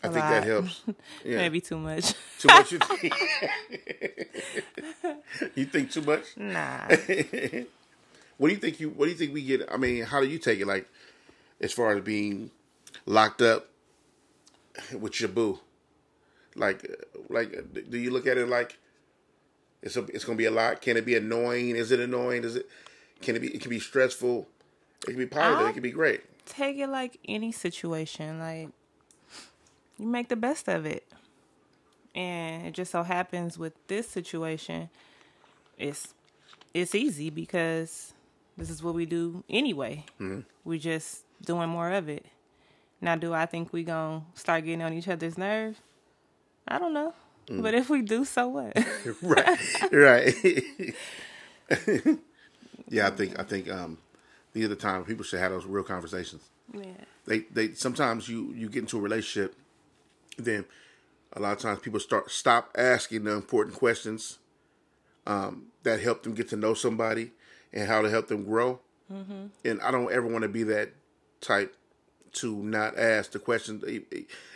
I 0.04 0.08
think 0.08 0.26
that 0.26 0.44
helps 0.44 0.82
yeah 1.26 1.38
Maybe 1.38 1.62
too 1.62 1.78
much. 1.78 2.14
too 2.40 2.48
much 2.48 2.72
you 2.76 2.80
think 2.80 3.14
you 5.56 5.66
think 5.66 5.92
too 5.92 6.02
much 6.02 6.24
nah. 6.38 6.86
what 8.38 8.48
do 8.48 8.54
you 8.54 8.58
think 8.58 8.80
you 8.80 8.90
what 8.90 9.06
do 9.06 9.12
you 9.12 9.18
think 9.18 9.34
we 9.34 9.44
get 9.44 9.62
i 9.72 9.78
mean 9.78 10.04
how 10.04 10.20
do 10.22 10.28
you 10.28 10.40
take 10.40 10.60
it 10.60 10.68
like 10.68 10.88
as 11.62 11.74
far 11.74 11.96
as 11.96 12.04
being 12.04 12.52
locked 13.06 13.42
up 13.42 13.68
with 14.98 15.20
your 15.20 15.30
boo 15.30 15.60
like 16.56 16.86
uh, 16.90 17.20
like 17.30 17.56
uh, 17.58 17.62
do 17.90 17.98
you 17.98 18.12
look 18.12 18.28
at 18.28 18.38
it 18.38 18.48
like 18.48 18.78
It's 19.82 19.96
a, 19.96 20.04
it's 20.14 20.26
gonna 20.26 20.38
be 20.38 20.46
a 20.46 20.52
lot. 20.52 20.82
Can 20.82 20.98
it 20.98 21.06
be 21.06 21.16
annoying? 21.16 21.78
Is 21.78 21.92
it 21.92 22.02
annoying? 22.02 22.44
Is 22.44 22.58
it? 22.58 22.68
Can 23.22 23.38
it 23.38 23.40
be? 23.40 23.48
It 23.56 23.62
can 23.62 23.70
be 23.70 23.80
stressful. 23.80 24.46
It 25.08 25.12
can 25.12 25.18
be 25.18 25.26
positive. 25.26 25.58
I'll- 25.60 25.68
it 25.72 25.74
can 25.74 25.82
be 25.84 25.92
great. 25.96 26.20
Take 26.46 26.78
it 26.84 26.90
like 26.90 27.16
any 27.24 27.54
situation. 27.54 28.40
Like 28.40 28.68
you 30.00 30.08
make 30.08 30.30
the 30.30 30.36
best 30.36 30.68
of 30.68 30.86
it. 30.86 31.06
And 32.16 32.68
it 32.68 32.74
just 32.74 32.92
so 32.92 33.04
happens 33.04 33.58
with 33.58 33.74
this 33.88 34.10
situation, 34.10 34.90
it's 35.78 36.14
it's 36.74 36.96
easy 36.96 37.30
because 37.30 38.14
this 38.58 38.70
is 38.70 38.84
what 38.84 38.94
we 38.96 39.06
do 39.06 39.44
anyway. 39.50 40.06
We're 40.64 40.80
just 40.80 41.24
doing 41.46 41.70
more 41.70 41.92
of 41.92 42.10
it. 42.10 42.26
Now, 43.02 43.16
do 43.16 43.34
I 43.34 43.46
think 43.46 43.72
we 43.72 43.84
gonna 43.84 44.24
start 44.34 44.66
getting 44.66 44.82
on 44.82 44.94
each 44.94 45.08
other's 45.08 45.38
nerves? 45.38 45.80
I 46.68 46.80
don't 46.80 46.94
know. 46.94 47.14
But 47.52 47.74
if 47.74 47.90
we 47.90 48.04
do, 48.04 48.26
so 48.26 48.48
what? 48.48 48.78
right, 49.24 49.92
right. 49.92 50.36
yeah, 52.90 53.08
I 53.08 53.10
think 53.10 53.40
I 53.40 53.44
think 53.44 53.72
um, 53.72 53.98
the 54.54 54.76
time 54.76 55.04
people 55.04 55.24
should 55.24 55.40
have 55.40 55.52
those 55.52 55.66
real 55.66 55.84
conversations. 55.84 56.44
yeah. 56.74 56.92
They 57.26 57.40
they 57.40 57.74
sometimes 57.74 58.30
you 58.30 58.54
you 58.56 58.70
get 58.70 58.82
into 58.82 58.98
a 58.98 59.02
relationship, 59.02 59.56
then 60.46 60.66
a 61.34 61.40
lot 61.40 61.54
of 61.54 61.60
times 61.60 61.80
people 61.80 62.00
start 62.00 62.32
stop 62.32 62.72
asking 62.76 63.24
the 63.24 63.32
important 63.32 63.76
questions 63.76 64.40
um, 65.28 65.68
that 65.84 66.00
help 66.00 66.24
them 66.24 66.34
get 66.34 66.50
to 66.50 66.56
know 66.56 66.74
somebody 66.74 67.32
and 67.72 67.88
how 67.88 68.02
to 68.02 68.10
help 68.10 68.28
them 68.28 68.46
grow. 68.46 68.80
Mm-hmm. 69.12 69.48
And 69.66 69.82
I 69.82 69.92
don't 69.92 70.12
ever 70.12 70.28
want 70.28 70.44
to 70.44 70.50
be 70.50 70.64
that 70.64 70.90
type 71.42 71.76
to 72.32 72.56
not 72.56 72.98
ask 72.98 73.32
the 73.32 73.40
questions, 73.40 73.84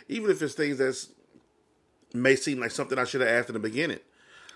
even 0.08 0.30
if 0.30 0.42
it's 0.42 0.54
things 0.54 0.78
that 0.78 1.06
may 2.12 2.36
seem 2.36 2.60
like 2.60 2.70
something 2.70 2.98
I 2.98 3.04
should 3.04 3.20
have 3.20 3.30
asked 3.30 3.48
in 3.48 3.54
the 3.54 3.58
beginning. 3.58 3.98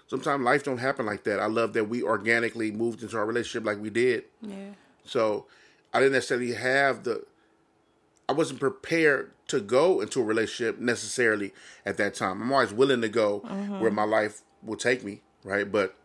Sometimes 0.07 0.43
life 0.43 0.65
don't 0.65 0.79
happen 0.79 1.05
like 1.05 1.25
that. 1.25 1.39
I 1.39 1.47
love 1.47 1.75
that 1.75 1.85
we 1.85 2.03
organically 2.03 2.71
moved 2.71 3.03
into 3.03 3.19
our 3.19 3.27
relationship 3.27 3.67
like 3.67 3.79
we 3.79 3.91
did. 3.91 4.25
Yeah. 4.41 4.71
So 5.05 5.47
I 5.93 5.99
didn't 5.99 6.13
necessarily 6.13 6.53
have 6.53 7.05
the. 7.05 7.25
I 8.29 8.33
wasn't 8.33 8.61
prepared 8.61 9.33
to 9.49 9.61
go 9.61 10.01
into 10.01 10.21
a 10.21 10.25
relationship 10.25 10.79
necessarily 10.79 11.55
at 11.87 11.97
that 11.97 12.15
time. 12.15 12.43
I'm 12.43 12.53
always 12.53 12.73
willing 12.73 13.01
to 13.01 13.09
go 13.09 13.39
where 13.81 13.91
my 13.91 14.05
life 14.05 14.43
will 14.63 14.77
take 14.77 15.03
me, 15.03 15.23
right? 15.45 15.71
But 15.71 15.97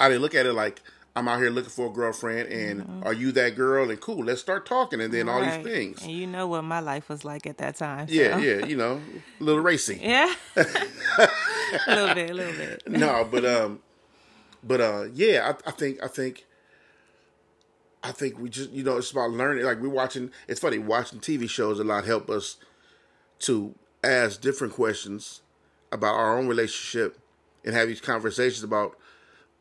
I 0.00 0.08
didn't 0.08 0.22
look 0.22 0.34
at 0.34 0.46
it 0.46 0.52
like 0.54 0.80
I'm 1.16 1.28
out 1.28 1.38
here 1.38 1.50
looking 1.50 1.70
for 1.70 1.86
a 1.86 1.90
girlfriend, 1.92 2.48
and 2.48 3.04
are 3.04 3.12
you 3.12 3.30
that 3.32 3.54
girl? 3.54 3.88
And 3.90 4.00
cool, 4.00 4.24
let's 4.24 4.40
start 4.40 4.66
talking, 4.66 5.00
and 5.00 5.12
then 5.14 5.28
all 5.28 5.40
Right. 5.40 5.62
these 5.62 5.72
things. 5.72 6.02
And 6.02 6.10
you 6.10 6.26
know 6.26 6.48
what 6.48 6.64
my 6.64 6.80
life 6.80 7.08
was 7.08 7.24
like 7.24 7.46
at 7.46 7.58
that 7.58 7.76
time. 7.76 8.08
so- 8.08 8.14
Yeah, 8.14 8.38
yeah, 8.38 8.66
you 8.66 8.76
know, 8.76 9.00
a 9.40 9.44
little 9.44 9.62
racy. 9.62 9.98
Yeah. 10.02 10.34
a 10.56 10.60
little 11.86 12.14
bit, 12.14 12.30
a 12.30 12.34
little 12.34 12.52
bit. 12.54 12.82
no, 12.88 13.28
but 13.30 13.44
um, 13.44 13.80
but 14.64 14.80
uh, 14.80 15.04
yeah, 15.12 15.52
I, 15.66 15.68
I 15.68 15.72
think 15.72 16.02
I 16.02 16.08
think 16.08 16.46
I 18.04 18.12
think 18.12 18.38
we 18.38 18.50
just 18.50 18.70
you 18.70 18.84
know 18.84 18.98
it's 18.98 19.10
about 19.10 19.30
learning. 19.30 19.64
Like 19.64 19.80
we're 19.80 19.88
watching. 19.88 20.30
It's 20.46 20.60
funny 20.60 20.78
watching 20.78 21.20
TV 21.20 21.48
shows 21.48 21.80
a 21.80 21.84
lot 21.84 22.04
help 22.04 22.28
us 22.28 22.58
to 23.40 23.74
ask 24.04 24.40
different 24.40 24.74
questions 24.74 25.40
about 25.90 26.14
our 26.14 26.38
own 26.38 26.46
relationship 26.46 27.18
and 27.64 27.74
have 27.74 27.88
these 27.88 28.02
conversations 28.02 28.62
about 28.62 28.96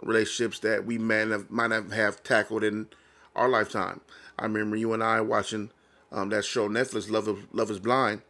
relationships 0.02 0.60
that 0.60 0.86
we 0.86 0.98
might 0.98 1.30
have 1.30 1.50
might 1.50 1.68
not 1.68 1.92
have 1.92 2.22
tackled 2.22 2.64
in 2.66 2.88
our 3.36 3.48
lifetime. 3.48 4.02
I 4.38 4.44
remember 4.44 4.76
you 4.76 4.94
and 4.94 5.02
I 5.04 5.22
watching 5.22 5.72
um, 6.12 6.30
that 6.30 6.44
show 6.44 6.68
Netflix, 6.68 7.10
Love 7.10 7.28
is, 7.30 7.38
Love 7.54 7.72
is 7.72 7.80
Blind, 7.80 8.22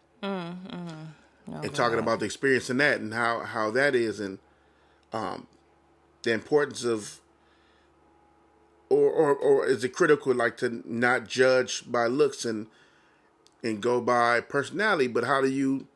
and 1.47 1.73
talking 1.73 1.97
about 1.99 2.19
the 2.19 2.25
experience 2.25 2.69
in 2.69 2.77
that 2.77 2.99
and 2.99 3.13
how 3.13 3.39
how 3.39 3.71
that 3.71 3.95
is 3.95 4.19
and 4.19 4.37
um, 5.11 5.47
the 6.21 6.33
importance 6.33 6.83
of 6.83 7.19
or, 8.93 9.11
or 9.11 9.35
or 9.35 9.65
is 9.67 9.83
it 9.83 9.89
critical 9.89 10.33
like 10.33 10.57
to 10.57 10.81
not 10.85 11.27
judge 11.27 11.89
by 11.91 12.07
looks 12.07 12.45
and 12.45 12.67
and 13.63 13.81
go 13.81 14.01
by 14.01 14.41
personality? 14.41 15.07
But 15.07 15.23
how 15.25 15.41
do 15.41 15.49
you 15.49 15.87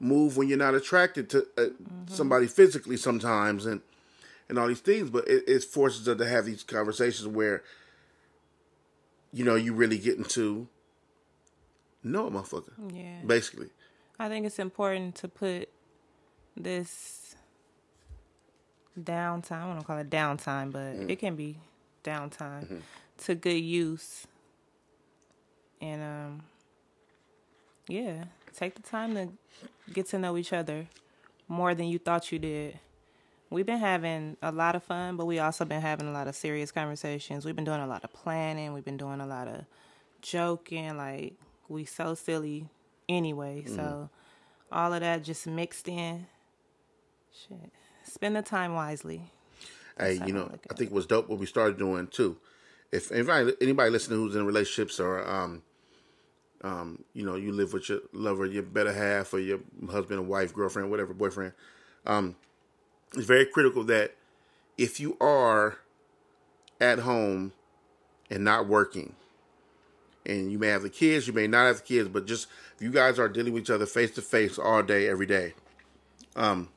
move 0.00 0.36
when 0.36 0.48
you're 0.48 0.58
not 0.58 0.74
attracted 0.74 1.30
to 1.30 1.46
uh, 1.56 1.66
somebody 2.06 2.46
physically 2.46 2.96
sometimes 2.96 3.66
and 3.66 3.80
and 4.48 4.58
all 4.58 4.68
these 4.68 4.80
things? 4.80 5.10
But 5.10 5.26
it, 5.28 5.44
it 5.48 5.64
forces 5.64 6.08
us 6.08 6.18
to 6.18 6.26
have 6.28 6.44
these 6.46 6.62
conversations 6.62 7.26
where 7.28 7.62
you 9.32 9.44
know 9.44 9.54
you 9.56 9.72
really 9.74 9.98
get 9.98 10.16
into 10.18 10.68
know 12.02 12.26
a 12.26 12.30
motherfucker. 12.30 12.72
Yeah. 12.92 13.20
basically. 13.26 13.68
I 14.18 14.28
think 14.28 14.46
it's 14.46 14.58
important 14.58 15.16
to 15.16 15.28
put 15.28 15.68
this 16.56 17.34
downtime, 18.98 19.70
I 19.70 19.74
don't 19.74 19.84
call 19.84 19.98
it 19.98 20.10
downtime, 20.10 20.70
but 20.70 20.94
Mm. 20.94 21.10
it 21.10 21.18
can 21.18 21.34
be 21.34 21.58
downtime 22.04 22.62
Mm-hmm. 22.64 22.76
to 23.24 23.34
good 23.34 23.50
use. 23.60 24.26
And 25.80 26.02
um 26.02 26.42
yeah, 27.88 28.24
take 28.56 28.74
the 28.76 28.82
time 28.82 29.14
to 29.14 29.28
get 29.92 30.06
to 30.08 30.18
know 30.18 30.36
each 30.36 30.52
other 30.52 30.86
more 31.48 31.74
than 31.74 31.86
you 31.88 31.98
thought 31.98 32.32
you 32.32 32.38
did. 32.38 32.78
We've 33.50 33.66
been 33.66 33.78
having 33.78 34.36
a 34.42 34.50
lot 34.50 34.74
of 34.74 34.82
fun, 34.82 35.16
but 35.16 35.26
we 35.26 35.38
also 35.38 35.64
been 35.66 35.82
having 35.82 36.08
a 36.08 36.12
lot 36.12 36.26
of 36.26 36.34
serious 36.34 36.72
conversations. 36.72 37.44
We've 37.44 37.54
been 37.54 37.64
doing 37.66 37.80
a 37.80 37.86
lot 37.86 38.02
of 38.02 38.12
planning. 38.12 38.72
We've 38.72 38.84
been 38.84 38.96
doing 38.96 39.20
a 39.20 39.26
lot 39.26 39.46
of 39.48 39.64
joking. 40.22 40.96
Like 40.96 41.34
we 41.68 41.84
so 41.84 42.14
silly 42.14 42.68
anyway. 43.08 43.64
So 43.66 44.08
all 44.72 44.92
of 44.94 45.00
that 45.00 45.22
just 45.22 45.46
mixed 45.46 45.86
in. 45.88 46.26
Shit. 47.32 47.70
Spend 48.02 48.34
the 48.36 48.42
time 48.42 48.74
wisely. 48.74 49.30
Hey, 49.98 50.20
you 50.26 50.32
know, 50.32 50.48
look 50.50 50.66
I 50.70 50.74
think 50.74 50.90
was 50.90 51.06
dope 51.06 51.28
what 51.28 51.38
we 51.38 51.46
started 51.46 51.78
doing 51.78 52.08
too. 52.08 52.36
If 52.90 53.12
anybody 53.12 53.52
anybody 53.60 53.90
listening 53.90 54.18
who's 54.18 54.34
in 54.34 54.46
relationships 54.46 54.98
or 55.00 55.28
um 55.28 55.62
um 56.62 57.04
you 57.12 57.24
know 57.24 57.36
you 57.36 57.52
live 57.52 57.72
with 57.72 57.88
your 57.88 58.00
lover, 58.12 58.46
your 58.46 58.62
better 58.62 58.92
half, 58.92 59.32
or 59.32 59.38
your 59.38 59.60
husband 59.90 60.20
or 60.20 60.22
wife, 60.24 60.54
girlfriend, 60.54 60.90
whatever, 60.90 61.14
boyfriend, 61.14 61.52
um, 62.06 62.36
it's 63.14 63.26
very 63.26 63.46
critical 63.46 63.84
that 63.84 64.14
if 64.76 64.98
you 64.98 65.16
are 65.20 65.78
at 66.80 67.00
home 67.00 67.52
and 68.30 68.42
not 68.42 68.66
working, 68.66 69.14
and 70.26 70.50
you 70.50 70.58
may 70.58 70.68
have 70.68 70.82
the 70.82 70.90
kids, 70.90 71.26
you 71.26 71.32
may 71.32 71.46
not 71.46 71.66
have 71.66 71.76
the 71.76 71.82
kids, 71.82 72.08
but 72.08 72.26
just 72.26 72.48
if 72.74 72.82
you 72.82 72.90
guys 72.90 73.18
are 73.18 73.28
dealing 73.28 73.52
with 73.52 73.62
each 73.64 73.70
other 73.70 73.86
face 73.86 74.10
to 74.12 74.22
face 74.22 74.58
all 74.58 74.82
day, 74.82 75.06
every 75.06 75.26
day, 75.26 75.54
um, 76.34 76.68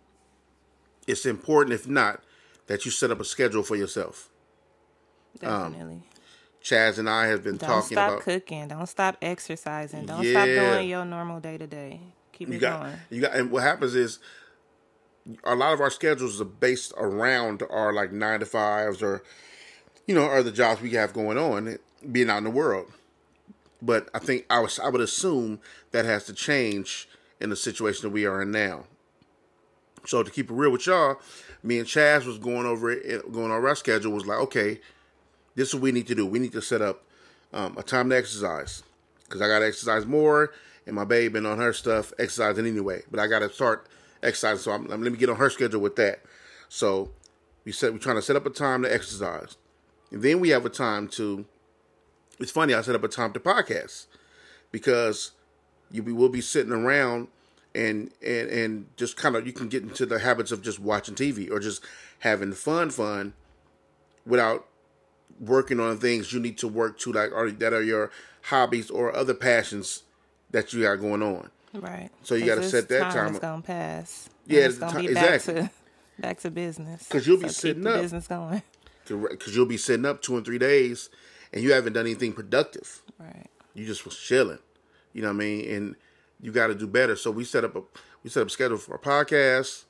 it's 1.07 1.25
important, 1.25 1.73
if 1.73 1.87
not, 1.87 2.21
that 2.67 2.85
you 2.85 2.91
set 2.91 3.11
up 3.11 3.19
a 3.19 3.25
schedule 3.25 3.63
for 3.63 3.75
yourself. 3.75 4.29
Definitely. 5.39 5.95
Um, 5.95 6.03
Chas 6.61 6.97
and 6.97 7.09
I 7.09 7.27
have 7.27 7.43
been 7.43 7.57
Don't 7.57 7.69
talking 7.69 7.95
stop 7.95 8.11
about 8.11 8.23
cooking. 8.23 8.67
Don't 8.67 8.87
stop 8.87 9.17
exercising. 9.21 10.05
Don't 10.05 10.25
stop 10.25 10.45
doing 10.45 10.89
your 10.89 11.05
normal 11.05 11.39
day 11.39 11.57
to 11.57 11.67
day. 11.67 12.01
Keep 12.33 12.49
you 12.49 12.55
it 12.55 12.59
got 12.59 12.83
going. 12.83 12.95
you 13.09 13.21
got 13.21 13.35
and 13.35 13.51
what 13.51 13.63
happens 13.63 13.95
is 13.95 14.19
a 15.43 15.55
lot 15.55 15.73
of 15.73 15.81
our 15.81 15.89
schedules 15.89 16.39
are 16.39 16.45
based 16.45 16.93
around 16.97 17.63
our 17.69 17.93
like 17.93 18.11
nine 18.11 18.39
to 18.39 18.45
fives 18.45 19.01
or 19.01 19.23
you 20.05 20.13
know 20.13 20.25
other 20.25 20.51
jobs 20.51 20.81
we 20.81 20.91
have 20.91 21.13
going 21.13 21.37
on 21.37 21.77
being 22.11 22.29
out 22.29 22.37
in 22.37 22.43
the 22.43 22.49
world 22.49 22.91
but 23.81 24.09
i 24.13 24.19
think 24.19 24.45
i 24.49 24.59
was 24.59 24.79
i 24.79 24.87
would 24.87 25.01
assume 25.01 25.59
that 25.91 26.05
has 26.05 26.25
to 26.25 26.33
change 26.33 27.09
in 27.41 27.49
the 27.49 27.55
situation 27.55 28.03
that 28.03 28.11
we 28.11 28.25
are 28.25 28.41
in 28.41 28.51
now 28.51 28.85
so 30.05 30.23
to 30.23 30.31
keep 30.31 30.49
it 30.49 30.53
real 30.53 30.71
with 30.71 30.85
y'all 30.85 31.17
me 31.67 31.79
and 31.79 31.87
chas 31.87 32.25
was 32.25 32.37
going 32.37 32.65
over 32.65 32.89
it 32.91 33.31
going 33.31 33.51
over 33.51 33.67
our 33.67 33.75
schedule 33.75 34.11
was 34.11 34.25
like 34.25 34.39
okay 34.39 34.79
this 35.55 35.69
is 35.69 35.75
what 35.75 35.83
we 35.83 35.91
need 35.91 36.07
to 36.07 36.15
do 36.15 36.25
we 36.25 36.39
need 36.39 36.51
to 36.51 36.61
set 36.61 36.81
up 36.81 37.03
um, 37.53 37.77
a 37.77 37.83
time 37.83 38.09
to 38.09 38.15
exercise 38.17 38.83
because 39.23 39.41
I 39.41 39.47
got 39.47 39.59
to 39.59 39.67
exercise 39.67 40.05
more, 40.05 40.53
and 40.85 40.95
my 40.95 41.03
baby 41.03 41.27
been 41.33 41.45
on 41.45 41.57
her 41.57 41.73
stuff 41.73 42.13
exercising 42.17 42.65
anyway. 42.65 43.03
But 43.11 43.19
I 43.19 43.27
got 43.27 43.39
to 43.39 43.49
start 43.49 43.87
exercising, 44.23 44.59
so 44.63 44.71
I'm, 44.71 44.89
I'm- 44.89 45.03
let 45.03 45.11
me 45.11 45.17
get 45.17 45.29
on 45.29 45.35
her 45.35 45.49
schedule 45.49 45.81
with 45.81 45.95
that. 45.97 46.21
So 46.69 47.11
we 47.65 47.71
said 47.71 47.91
we're 47.91 47.99
trying 47.99 48.15
to 48.15 48.21
set 48.21 48.35
up 48.35 48.45
a 48.45 48.49
time 48.49 48.83
to 48.83 48.93
exercise, 48.93 49.57
and 50.11 50.21
then 50.21 50.39
we 50.39 50.49
have 50.49 50.65
a 50.65 50.69
time 50.69 51.07
to. 51.09 51.45
It's 52.39 52.51
funny 52.51 52.73
I 52.73 52.81
set 52.81 52.95
up 52.95 53.03
a 53.03 53.07
time 53.07 53.33
to 53.33 53.39
podcast 53.39 54.05
because 54.71 55.31
you 55.91 56.03
be, 56.03 56.11
will 56.11 56.29
be 56.29 56.41
sitting 56.41 56.71
around 56.71 57.27
and 57.77 58.11
and 58.25 58.49
and 58.49 58.85
just 58.97 59.15
kind 59.17 59.35
of 59.35 59.45
you 59.45 59.53
can 59.53 59.67
get 59.69 59.83
into 59.83 60.05
the 60.05 60.19
habits 60.19 60.51
of 60.51 60.61
just 60.61 60.79
watching 60.79 61.15
TV 61.15 61.49
or 61.51 61.59
just 61.59 61.83
having 62.19 62.51
fun 62.53 62.89
fun 62.89 63.33
without 64.25 64.65
working 65.39 65.79
on 65.79 65.97
things 65.97 66.33
you 66.33 66.39
need 66.39 66.57
to 66.57 66.67
work 66.67 66.97
to 66.99 67.11
like 67.13 67.31
are 67.31 67.51
that 67.51 67.73
are 67.73 67.83
your 67.83 68.11
hobbies 68.43 68.89
or 68.89 69.15
other 69.15 69.33
passions 69.33 70.03
that 70.51 70.73
you 70.73 70.81
got 70.83 70.95
going 70.95 71.21
on. 71.21 71.49
Right. 71.73 72.09
So 72.23 72.35
you 72.35 72.45
gotta 72.45 72.63
set 72.63 72.89
that 72.89 72.99
time 72.99 73.13
time 73.13 73.33
is 73.33 73.39
gonna 73.39 73.61
pass. 73.61 74.29
Yeah, 74.47 74.61
it's 74.65 74.77
gonna 74.77 74.99
be 74.99 75.13
back 75.13 75.35
exactly. 75.35 75.53
to 75.63 75.69
back 76.19 76.39
to 76.39 76.49
business. 76.51 77.07
'Cause 77.07 77.27
you'll 77.27 77.37
be 77.37 77.49
So 77.49 77.53
sitting 77.67 77.85
up. 77.87 78.01
Business 78.01 78.27
going. 78.27 78.61
Because 79.07 79.55
you'll 79.55 79.65
be 79.65 79.77
sitting 79.77 80.05
up 80.05 80.21
two 80.21 80.35
and 80.35 80.43
three 80.45 80.57
days 80.57 81.09
and 81.53 81.63
you 81.63 81.71
haven't 81.71 81.93
done 81.93 82.05
anything 82.05 82.33
productive. 82.33 83.01
Right. 83.17 83.47
You 83.73 83.85
just 83.85 84.03
was 84.03 84.17
chilling. 84.17 84.59
You 85.13 85.21
know 85.21 85.29
what 85.29 85.35
I 85.35 85.37
mean? 85.37 85.71
And 85.73 85.95
you 86.41 86.51
got 86.51 86.67
to 86.67 86.75
do 86.75 86.87
better. 86.87 87.15
So 87.15 87.31
we 87.31 87.43
set 87.43 87.63
up 87.63 87.75
a 87.75 87.81
we 88.23 88.29
set 88.29 88.41
up 88.41 88.47
a 88.47 88.51
schedule 88.51 88.77
for 88.77 88.95
a 88.95 88.99
podcast, 88.99 89.85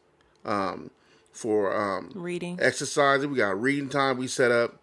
um, 0.46 0.92
for 1.32 1.76
um, 1.76 2.12
Reading. 2.16 2.60
exercising. 2.62 3.32
We 3.32 3.38
got 3.38 3.60
reading 3.62 3.90
time 3.90 4.18
we 4.18 4.28
set 4.28 4.52
up. 4.52 4.80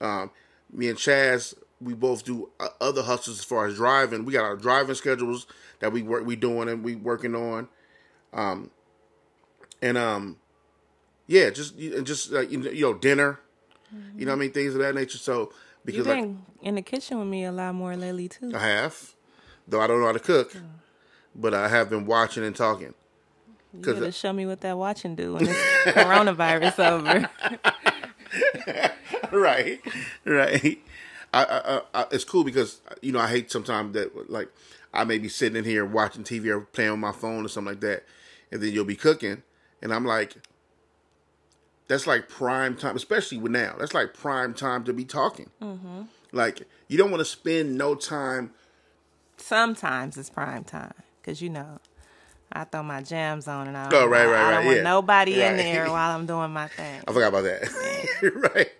Um, 0.00 0.30
me 0.72 0.88
and 0.88 0.98
Chas, 0.98 1.54
we 1.80 1.94
both 1.94 2.24
do 2.24 2.50
uh, 2.58 2.68
other 2.80 3.02
hustles 3.02 3.38
as 3.38 3.44
far 3.44 3.66
as 3.66 3.76
driving. 3.76 4.24
We 4.24 4.32
got 4.32 4.44
our 4.44 4.56
driving 4.56 4.94
schedules 4.94 5.46
that 5.80 5.92
we 5.92 6.02
work 6.02 6.24
we 6.24 6.36
doing 6.36 6.68
and 6.68 6.84
we 6.84 6.94
working 6.94 7.34
on. 7.34 7.68
Um, 8.32 8.70
and 9.82 9.98
um, 9.98 10.36
yeah, 11.26 11.50
just 11.50 11.76
and 11.76 12.06
just 12.06 12.32
uh, 12.32 12.40
you 12.40 12.58
know, 12.58 12.70
you 12.70 12.82
know, 12.82 12.94
dinner. 12.94 13.40
You 14.16 14.24
know 14.24 14.30
what 14.32 14.36
I 14.36 14.40
mean, 14.40 14.52
things 14.52 14.74
of 14.74 14.80
that 14.80 14.94
nature. 14.94 15.18
So 15.18 15.52
because 15.84 15.98
You've 15.98 16.06
like, 16.06 16.22
been 16.22 16.42
in 16.62 16.74
the 16.76 16.82
kitchen 16.82 17.18
with 17.18 17.26
me 17.26 17.44
a 17.44 17.50
lot 17.50 17.74
more 17.74 17.96
lately 17.96 18.28
too. 18.28 18.52
I 18.54 18.60
have, 18.60 19.14
though 19.66 19.80
I 19.80 19.88
don't 19.88 20.00
know 20.00 20.06
how 20.06 20.12
to 20.12 20.20
cook, 20.20 20.54
but 21.34 21.54
I 21.54 21.68
have 21.68 21.90
been 21.90 22.06
watching 22.06 22.44
and 22.44 22.54
talking. 22.54 22.94
You 23.72 23.80
gotta 23.80 24.12
show 24.12 24.32
me 24.32 24.46
what 24.46 24.60
that 24.62 24.76
watching 24.76 25.14
do 25.14 25.34
when 25.34 25.44
this 25.44 25.56
coronavirus 25.84 26.78
over. 26.90 27.30
right, 29.36 29.80
right. 30.24 30.78
I, 31.32 31.44
I, 31.44 31.80
I, 31.94 32.06
it's 32.10 32.24
cool 32.24 32.42
because 32.42 32.80
you 33.00 33.12
know 33.12 33.20
I 33.20 33.28
hate 33.28 33.50
sometimes 33.50 33.94
that 33.94 34.30
like 34.30 34.48
I 34.92 35.04
may 35.04 35.18
be 35.18 35.28
sitting 35.28 35.56
in 35.56 35.64
here 35.64 35.84
watching 35.84 36.24
TV 36.24 36.46
or 36.46 36.62
playing 36.62 36.90
on 36.90 37.00
my 37.00 37.12
phone 37.12 37.44
or 37.44 37.48
something 37.48 37.72
like 37.72 37.80
that, 37.80 38.04
and 38.50 38.60
then 38.60 38.72
you'll 38.72 38.84
be 38.84 38.96
cooking, 38.96 39.44
and 39.80 39.94
I'm 39.94 40.04
like, 40.04 40.34
that's 41.86 42.08
like 42.08 42.28
prime 42.28 42.76
time, 42.76 42.96
especially 42.96 43.38
with 43.38 43.52
now. 43.52 43.76
That's 43.78 43.94
like 43.94 44.14
prime 44.14 44.52
time 44.52 44.82
to 44.84 44.92
be 44.92 45.04
talking. 45.04 45.50
Mm-hmm. 45.62 46.02
Like 46.32 46.62
you 46.88 46.98
don't 46.98 47.12
want 47.12 47.20
to 47.20 47.24
spend 47.24 47.78
no 47.78 47.94
time. 47.94 48.50
Sometimes 49.36 50.18
it's 50.18 50.28
prime 50.28 50.64
time 50.64 50.94
because 51.20 51.40
you 51.40 51.50
know 51.50 51.78
I 52.52 52.64
throw 52.64 52.82
my 52.82 53.02
jams 53.02 53.46
on 53.46 53.68
and 53.68 53.76
I. 53.76 53.88
Oh, 53.92 54.06
right, 54.06 54.26
right, 54.26 54.34
I 54.34 54.42
right, 54.42 54.50
don't 54.52 54.64
want 54.66 54.76
yeah. 54.78 54.82
nobody 54.82 55.42
in 55.42 55.56
there 55.56 55.86
while 55.90 56.16
I'm 56.16 56.26
doing 56.26 56.50
my 56.50 56.68
thing. 56.68 57.00
I 57.06 57.12
forgot 57.12 57.28
about 57.28 57.44
that. 57.44 58.52
right. 58.54 58.70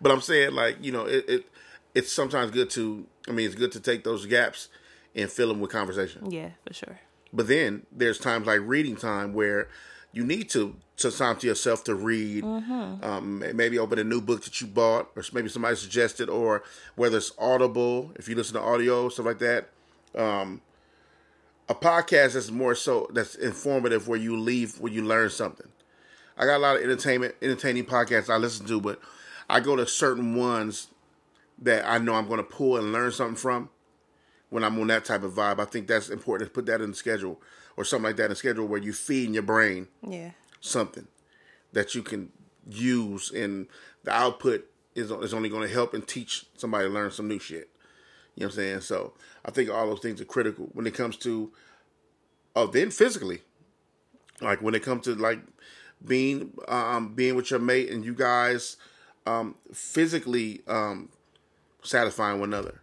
But 0.00 0.12
I'm 0.12 0.20
saying 0.20 0.52
like, 0.52 0.78
you 0.82 0.92
know, 0.92 1.04
it, 1.06 1.28
it 1.28 1.46
it's 1.94 2.12
sometimes 2.12 2.50
good 2.50 2.70
to 2.70 3.06
I 3.28 3.32
mean, 3.32 3.46
it's 3.46 3.54
good 3.54 3.72
to 3.72 3.80
take 3.80 4.04
those 4.04 4.26
gaps 4.26 4.68
and 5.14 5.30
fill 5.30 5.48
them 5.48 5.60
with 5.60 5.70
conversation. 5.70 6.30
Yeah, 6.30 6.50
for 6.66 6.72
sure. 6.72 7.00
But 7.32 7.48
then 7.48 7.84
there's 7.92 8.18
times 8.18 8.46
like 8.46 8.60
reading 8.62 8.96
time 8.96 9.34
where 9.34 9.68
you 10.12 10.24
need 10.24 10.48
to 10.50 10.76
to 10.98 11.10
time 11.10 11.36
to 11.36 11.46
yourself 11.46 11.84
to 11.84 11.94
read. 11.94 12.44
Um, 12.44 13.44
maybe 13.54 13.78
open 13.78 13.98
a 13.98 14.04
new 14.04 14.22
book 14.22 14.44
that 14.44 14.60
you 14.60 14.66
bought, 14.66 15.10
or 15.14 15.22
maybe 15.32 15.48
somebody 15.50 15.76
suggested, 15.76 16.30
or 16.30 16.62
whether 16.96 17.18
it's 17.18 17.32
Audible, 17.38 18.12
if 18.16 18.28
you 18.28 18.34
listen 18.34 18.54
to 18.54 18.60
audio 18.60 19.10
stuff 19.10 19.26
like 19.26 19.38
that. 19.40 19.68
Um, 20.14 20.62
a 21.68 21.74
podcast 21.74 22.34
that's 22.34 22.50
more 22.50 22.74
so 22.74 23.08
that's 23.12 23.34
informative, 23.34 24.08
where 24.08 24.18
you 24.18 24.38
leave, 24.38 24.78
where 24.80 24.92
you 24.92 25.02
learn 25.02 25.30
something. 25.30 25.68
I 26.36 26.44
got 26.46 26.56
a 26.56 26.58
lot 26.58 26.76
of 26.76 26.82
entertainment, 26.82 27.34
entertaining 27.42 27.84
podcasts 27.84 28.32
I 28.32 28.36
listen 28.36 28.66
to, 28.66 28.80
but 28.80 29.00
I 29.50 29.60
go 29.60 29.76
to 29.76 29.86
certain 29.86 30.34
ones 30.36 30.88
that 31.60 31.84
I 31.86 31.98
know 31.98 32.14
I'm 32.14 32.28
going 32.28 32.38
to 32.38 32.44
pull 32.44 32.76
and 32.76 32.92
learn 32.92 33.10
something 33.10 33.36
from 33.36 33.70
when 34.50 34.62
I'm 34.64 34.78
on 34.78 34.86
that 34.86 35.04
type 35.04 35.24
of 35.24 35.32
vibe. 35.32 35.58
I 35.58 35.64
think 35.64 35.88
that's 35.88 36.08
important 36.08 36.48
to 36.48 36.54
put 36.54 36.66
that 36.66 36.80
in 36.80 36.90
the 36.90 36.96
schedule 36.96 37.40
or 37.76 37.84
something 37.84 38.04
like 38.04 38.16
that 38.16 38.24
in 38.24 38.30
the 38.30 38.36
schedule 38.36 38.66
where 38.66 38.80
you 38.80 38.92
feed 38.92 39.30
your 39.30 39.42
brain 39.42 39.88
Yeah. 40.06 40.30
something 40.60 41.08
that 41.72 41.94
you 41.94 42.02
can 42.02 42.30
use 42.68 43.30
and 43.30 43.66
the 44.04 44.12
output 44.12 44.70
is, 44.94 45.10
is 45.10 45.34
only 45.34 45.48
going 45.48 45.66
to 45.66 45.72
help 45.74 45.92
and 45.92 46.06
teach 46.06 46.46
somebody 46.56 46.86
to 46.86 46.92
learn 46.94 47.10
some 47.10 47.28
new 47.28 47.38
shit. 47.38 47.68
You 48.38 48.44
know 48.44 48.50
what 48.50 48.52
I'm 48.52 48.56
saying? 48.56 48.80
So 48.82 49.14
I 49.44 49.50
think 49.50 49.68
all 49.68 49.88
those 49.88 49.98
things 49.98 50.20
are 50.20 50.24
critical 50.24 50.68
when 50.72 50.86
it 50.86 50.94
comes 50.94 51.16
to, 51.16 51.50
oh, 52.54 52.68
then 52.68 52.92
physically, 52.92 53.40
like 54.40 54.62
when 54.62 54.76
it 54.76 54.84
comes 54.84 55.06
to 55.06 55.16
like 55.16 55.40
being 56.06 56.52
um 56.68 57.14
being 57.14 57.34
with 57.34 57.50
your 57.50 57.58
mate 57.58 57.90
and 57.90 58.04
you 58.04 58.14
guys 58.14 58.76
um 59.26 59.56
physically 59.72 60.60
um 60.68 61.08
satisfying 61.82 62.38
one 62.38 62.50
another. 62.50 62.80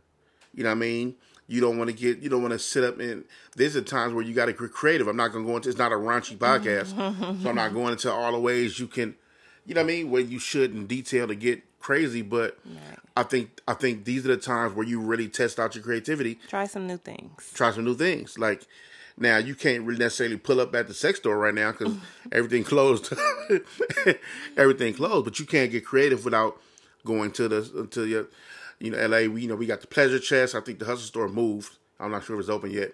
You 0.53 0.63
know 0.63 0.72
what 0.72 0.75
I 0.75 0.79
mean? 0.79 1.15
You 1.48 1.61
don't 1.61 1.77
want 1.77 1.89
to 1.89 1.96
get, 1.96 2.20
you 2.20 2.29
don't 2.29 2.41
want 2.41 2.51
to 2.51 2.59
sit 2.59 2.83
up 2.83 3.00
and 3.00 3.24
there's 3.55 3.77
a 3.77 3.81
times 3.81 4.13
where 4.13 4.25
you 4.25 4.33
got 4.33 4.48
to 4.48 4.53
get 4.53 4.74
creative. 4.74 5.07
I'm 5.07 5.15
not 5.15 5.31
going 5.31 5.46
to 5.46 5.50
go 5.50 5.55
into, 5.55 5.70
it's 5.70 5.77
not 5.77 5.94
a 5.94 5.96
raunchy 5.96 6.37
podcast. 6.37 6.89
so 7.44 7.50
I'm 7.50 7.55
not 7.55 7.74
going 7.74 7.94
into 7.94 8.11
all 8.11 8.33
the 8.33 8.39
ways 8.39 8.77
you 8.77 8.87
can, 8.87 9.15
you 9.65 9.74
know 9.74 9.83
what 9.83 9.85
I 9.85 9.94
mean? 9.94 10.11
Where 10.11 10.22
you 10.22 10.37
should 10.37 10.74
in 10.74 10.85
detail 10.85 11.27
to 11.27 11.35
get 11.35 11.61
crazy. 11.85 12.21
But 12.24 12.57
Right. 12.65 12.98
I 13.15 13.24
think, 13.24 13.61
I 13.67 13.74
think 13.75 14.05
these 14.05 14.25
are 14.25 14.29
the 14.35 14.37
times 14.37 14.75
where 14.75 14.85
you 14.85 15.00
really 15.00 15.29
test 15.29 15.59
out 15.59 15.75
your 15.75 15.83
creativity, 15.83 16.39
Try 16.48 16.65
some 16.65 16.87
new 16.87 16.98
things. 16.98 17.51
try 17.53 17.71
some 17.71 17.85
new 17.85 17.95
things. 17.95 18.37
Like 18.39 18.65
now 19.17 19.37
you 19.37 19.55
can't 19.55 19.83
really 19.83 20.00
necessarily 20.00 20.37
pull 20.37 20.59
up 20.59 20.74
at 20.75 20.87
the 20.87 20.93
sex 20.93 21.19
store 21.19 21.37
right 21.37 21.53
now 21.53 21.71
because 21.71 21.95
everything 22.31 22.63
closed, 22.63 23.13
everything 24.57 24.93
closed, 24.93 25.25
but 25.25 25.39
you 25.39 25.45
can't 25.45 25.71
get 25.71 25.85
creative 25.85 26.25
without 26.25 26.59
going 27.05 27.31
to 27.33 27.48
the, 27.48 27.87
to 27.91 28.05
your, 28.07 28.27
you 28.79 28.91
know, 28.91 29.07
LA, 29.07 29.27
we, 29.31 29.43
you 29.43 29.48
know, 29.48 29.55
we 29.55 29.65
got 29.67 29.81
the 29.81 29.87
Pleasure 29.87 30.19
Chest. 30.19 30.55
I 30.55 30.61
think 30.61 30.79
the 30.79 30.85
Hustle 30.85 31.05
Store 31.05 31.29
moved. 31.29 31.77
I'm 32.00 32.11
not 32.11 32.24
sure 32.24 32.35
if 32.35 32.41
it's 32.41 32.50
open 32.50 32.71
yet. 32.71 32.93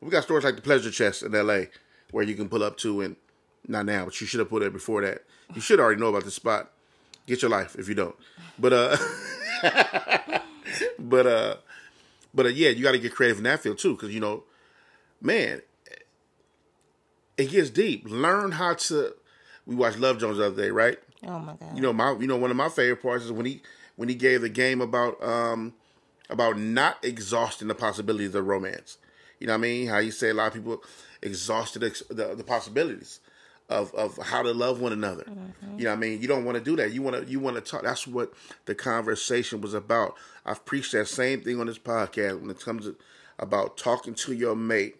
But 0.00 0.06
we 0.06 0.10
got 0.10 0.24
stores 0.24 0.44
like 0.44 0.56
the 0.56 0.62
Pleasure 0.62 0.90
Chest 0.90 1.22
in 1.22 1.32
LA 1.32 1.60
where 2.10 2.24
you 2.24 2.34
can 2.34 2.48
pull 2.48 2.62
up 2.62 2.76
to 2.78 3.00
and 3.00 3.16
not 3.66 3.86
now, 3.86 4.04
but 4.04 4.20
you 4.20 4.26
should 4.26 4.40
have 4.40 4.50
put 4.50 4.62
it 4.62 4.72
before 4.72 5.02
that. 5.02 5.22
You 5.54 5.60
should 5.60 5.80
already 5.80 6.00
know 6.00 6.08
about 6.08 6.24
the 6.24 6.30
spot. 6.30 6.70
Get 7.26 7.42
your 7.42 7.50
life 7.50 7.76
if 7.78 7.88
you 7.88 7.94
don't. 7.94 8.16
But 8.58 8.72
uh 8.72 8.96
but 10.98 11.26
uh 11.26 11.56
but 12.34 12.46
uh, 12.46 12.50
yeah, 12.50 12.68
you 12.70 12.82
got 12.82 12.92
to 12.92 12.98
get 12.98 13.14
creative 13.14 13.38
in 13.38 13.44
that 13.44 13.60
field 13.60 13.78
too 13.78 13.96
cuz 13.96 14.12
you 14.14 14.20
know, 14.20 14.44
man, 15.20 15.62
it 17.36 17.50
gets 17.50 17.70
deep. 17.70 18.04
Learn 18.08 18.52
how 18.52 18.74
to 18.74 19.14
we 19.66 19.74
watched 19.74 19.98
Love 19.98 20.18
Jones 20.18 20.38
the 20.38 20.46
other 20.46 20.62
day, 20.62 20.70
right? 20.70 20.98
Oh 21.26 21.38
my 21.38 21.54
god. 21.56 21.74
You 21.74 21.82
know, 21.82 21.92
my 21.92 22.12
you 22.12 22.26
know 22.26 22.36
one 22.36 22.50
of 22.50 22.56
my 22.56 22.68
favorite 22.68 23.02
parts 23.02 23.24
is 23.24 23.32
when 23.32 23.46
he 23.46 23.62
when 23.96 24.08
he 24.08 24.14
gave 24.14 24.40
the 24.42 24.48
game 24.48 24.80
about 24.80 25.22
um 25.22 25.74
about 26.30 26.58
not 26.58 27.04
exhausting 27.04 27.68
the 27.68 27.74
possibilities 27.74 28.34
of 28.34 28.46
romance. 28.46 28.98
You 29.38 29.46
know 29.46 29.52
what 29.52 29.58
I 29.58 29.62
mean? 29.62 29.88
How 29.88 29.98
you 29.98 30.10
say 30.12 30.30
a 30.30 30.34
lot 30.34 30.48
of 30.48 30.54
people 30.54 30.82
exhausted 31.22 31.84
ex- 31.84 32.02
the, 32.08 32.34
the 32.34 32.44
possibilities 32.44 33.20
of 33.68 33.94
of 33.94 34.16
how 34.18 34.42
to 34.42 34.52
love 34.52 34.80
one 34.80 34.92
another. 34.92 35.24
Mm-hmm. 35.24 35.78
You 35.78 35.84
know 35.84 35.90
what 35.90 35.96
I 35.96 36.00
mean? 36.00 36.20
You 36.22 36.28
don't 36.28 36.44
want 36.44 36.56
to 36.58 36.64
do 36.64 36.76
that. 36.76 36.92
You 36.92 37.02
want 37.02 37.24
to 37.24 37.30
you 37.30 37.40
want 37.40 37.56
to 37.56 37.62
talk. 37.62 37.82
That's 37.82 38.06
what 38.06 38.32
the 38.66 38.74
conversation 38.74 39.60
was 39.60 39.74
about. 39.74 40.14
I've 40.44 40.64
preached 40.64 40.92
that 40.92 41.08
same 41.08 41.40
thing 41.40 41.60
on 41.60 41.66
this 41.66 41.78
podcast 41.78 42.40
when 42.40 42.50
it 42.50 42.60
comes 42.60 42.84
to, 42.84 42.96
about 43.38 43.76
talking 43.76 44.14
to 44.14 44.32
your 44.32 44.54
mate, 44.54 44.96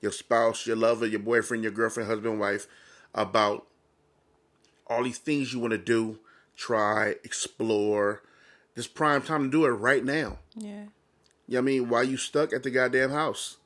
your 0.00 0.12
spouse, 0.12 0.66
your 0.66 0.76
lover, 0.76 1.06
your 1.06 1.20
boyfriend, 1.20 1.62
your 1.62 1.72
girlfriend, 1.72 2.08
husband, 2.08 2.38
wife 2.40 2.66
about 3.14 3.66
all 4.86 5.02
these 5.02 5.18
things 5.18 5.52
you 5.52 5.58
want 5.58 5.72
to 5.72 5.78
do, 5.78 6.18
try, 6.54 7.14
explore. 7.24 8.22
This 8.74 8.86
prime 8.86 9.22
time 9.22 9.44
to 9.44 9.50
do 9.50 9.64
it 9.64 9.70
right 9.70 10.04
now. 10.04 10.38
yeah. 10.54 10.84
You 11.48 11.54
know 11.54 11.58
what 11.58 11.58
I 11.58 11.60
mean? 11.62 11.88
Why 11.88 12.02
you 12.02 12.16
stuck 12.16 12.52
at 12.52 12.62
the 12.62 12.70
goddamn 12.70 13.10
house. 13.10 13.56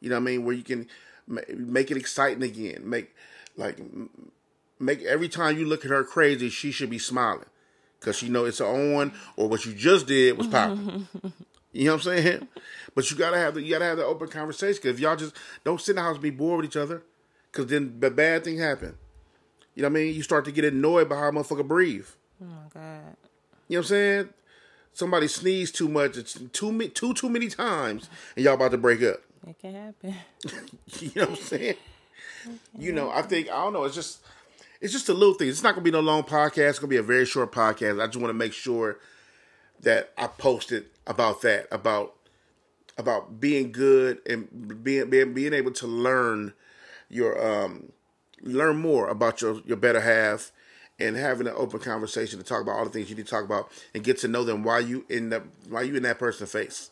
You 0.00 0.08
know 0.08 0.16
what 0.16 0.22
I 0.22 0.24
mean? 0.24 0.44
Where 0.44 0.54
you 0.54 0.62
can 0.62 0.88
make 1.28 1.90
it 1.90 1.96
exciting 1.96 2.42
again. 2.42 2.88
Make 2.88 3.14
like 3.56 3.78
make 4.78 5.02
every 5.02 5.28
time 5.28 5.58
you 5.58 5.66
look 5.66 5.84
at 5.84 5.90
her 5.90 6.04
crazy, 6.04 6.48
she 6.48 6.70
should 6.70 6.90
be 6.90 6.98
smiling 6.98 7.46
because 8.00 8.16
she 8.16 8.28
know 8.28 8.44
it's 8.44 8.60
on 8.60 9.12
or 9.36 9.48
what 9.48 9.64
you 9.64 9.72
just 9.72 10.06
did 10.06 10.36
was 10.36 10.46
popping. 10.46 11.06
you 11.72 11.84
know 11.84 11.92
what 11.92 12.06
I'm 12.06 12.16
saying? 12.16 12.48
But 12.94 13.10
you 13.10 13.16
gotta 13.16 13.38
have 13.38 13.54
the, 13.54 13.62
you 13.62 13.70
gotta 13.70 13.84
have 13.84 13.96
the 13.96 14.04
open 14.04 14.28
conversation. 14.28 14.82
Cause 14.82 14.92
if 14.92 15.00
y'all 15.00 15.16
just 15.16 15.36
don't 15.64 15.80
sit 15.80 15.92
in 15.92 15.96
the 15.96 16.02
house 16.02 16.14
and 16.14 16.22
be 16.22 16.30
bored 16.30 16.58
with 16.58 16.66
each 16.66 16.76
other, 16.76 17.02
cause 17.52 17.66
then 17.66 17.98
the 18.00 18.10
bad 18.10 18.44
thing 18.44 18.58
happen. 18.58 18.96
You 19.74 19.82
know 19.82 19.88
what 19.88 19.98
I 19.98 20.02
mean? 20.02 20.14
You 20.14 20.22
start 20.22 20.44
to 20.46 20.52
get 20.52 20.64
annoyed 20.64 21.08
by 21.08 21.16
how 21.16 21.28
a 21.28 21.32
motherfucker 21.32 21.66
breathe. 21.66 22.06
Oh 22.42 22.46
my 22.46 22.52
god. 22.74 23.16
You 23.68 23.76
know 23.76 23.80
what 23.80 23.84
I'm 23.84 23.84
saying? 23.84 24.28
Somebody 24.92 25.28
sneezed 25.28 25.74
too 25.74 25.88
much, 25.88 26.18
it's 26.18 26.34
too 26.52 26.88
too 26.88 27.14
too 27.14 27.30
many 27.30 27.48
times, 27.48 28.10
and 28.36 28.44
y'all 28.44 28.54
about 28.54 28.72
to 28.72 28.78
break 28.78 29.02
up. 29.02 29.22
It 29.46 29.58
can 29.58 29.74
happen. 29.74 30.14
You 31.00 31.10
know 31.16 31.22
what 31.22 31.38
I'm 31.38 31.44
saying? 31.44 31.74
You 32.78 32.92
know, 32.92 33.10
I 33.10 33.22
think 33.22 33.48
I 33.48 33.56
don't 33.62 33.72
know. 33.72 33.84
It's 33.84 33.94
just 33.94 34.20
it's 34.80 34.92
just 34.92 35.08
a 35.08 35.14
little 35.14 35.34
thing. 35.34 35.48
It's 35.48 35.62
not 35.62 35.74
gonna 35.74 35.84
be 35.84 35.90
no 35.90 36.00
long 36.00 36.22
podcast. 36.24 36.70
It's 36.70 36.78
gonna 36.78 36.88
be 36.88 36.96
a 36.96 37.02
very 37.02 37.26
short 37.26 37.52
podcast. 37.52 38.02
I 38.02 38.06
just 38.06 38.18
want 38.18 38.30
to 38.30 38.34
make 38.34 38.52
sure 38.52 38.98
that 39.80 40.12
I 40.16 40.26
posted 40.26 40.86
about 41.06 41.42
that 41.42 41.66
about 41.70 42.14
about 42.98 43.40
being 43.40 43.72
good 43.72 44.20
and 44.28 44.82
being 44.84 45.08
being 45.10 45.32
being 45.34 45.52
able 45.52 45.72
to 45.72 45.86
learn 45.86 46.52
your 47.08 47.42
um 47.44 47.92
learn 48.42 48.76
more 48.76 49.08
about 49.08 49.40
your 49.40 49.60
your 49.64 49.76
better 49.76 50.00
half 50.00 50.52
and 50.98 51.16
having 51.16 51.46
an 51.46 51.54
open 51.56 51.80
conversation 51.80 52.38
to 52.38 52.44
talk 52.44 52.62
about 52.62 52.72
all 52.76 52.84
the 52.84 52.90
things 52.90 53.10
you 53.10 53.16
need 53.16 53.26
to 53.26 53.30
talk 53.30 53.44
about 53.44 53.70
and 53.94 54.04
get 54.04 54.18
to 54.18 54.28
know 54.28 54.44
them 54.44 54.62
why 54.62 54.78
you 54.78 55.04
in 55.08 55.30
the 55.30 55.42
why 55.68 55.82
you 55.82 55.96
in 55.96 56.02
that 56.02 56.18
person's 56.18 56.52
face 56.52 56.90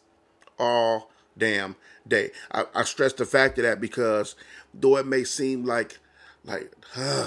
all 0.59 1.11
damn 1.37 1.77
day. 2.07 2.31
I, 2.53 2.65
I 2.75 2.85
stress 2.85 3.13
the 3.13 3.25
fact 3.27 3.59
of 3.59 3.65
that 3.65 3.81
because 3.81 4.35
though 4.75 4.97
it 4.97 5.07
may 5.07 5.25
seem 5.25 5.65
like 5.65 5.99
like 6.45 6.73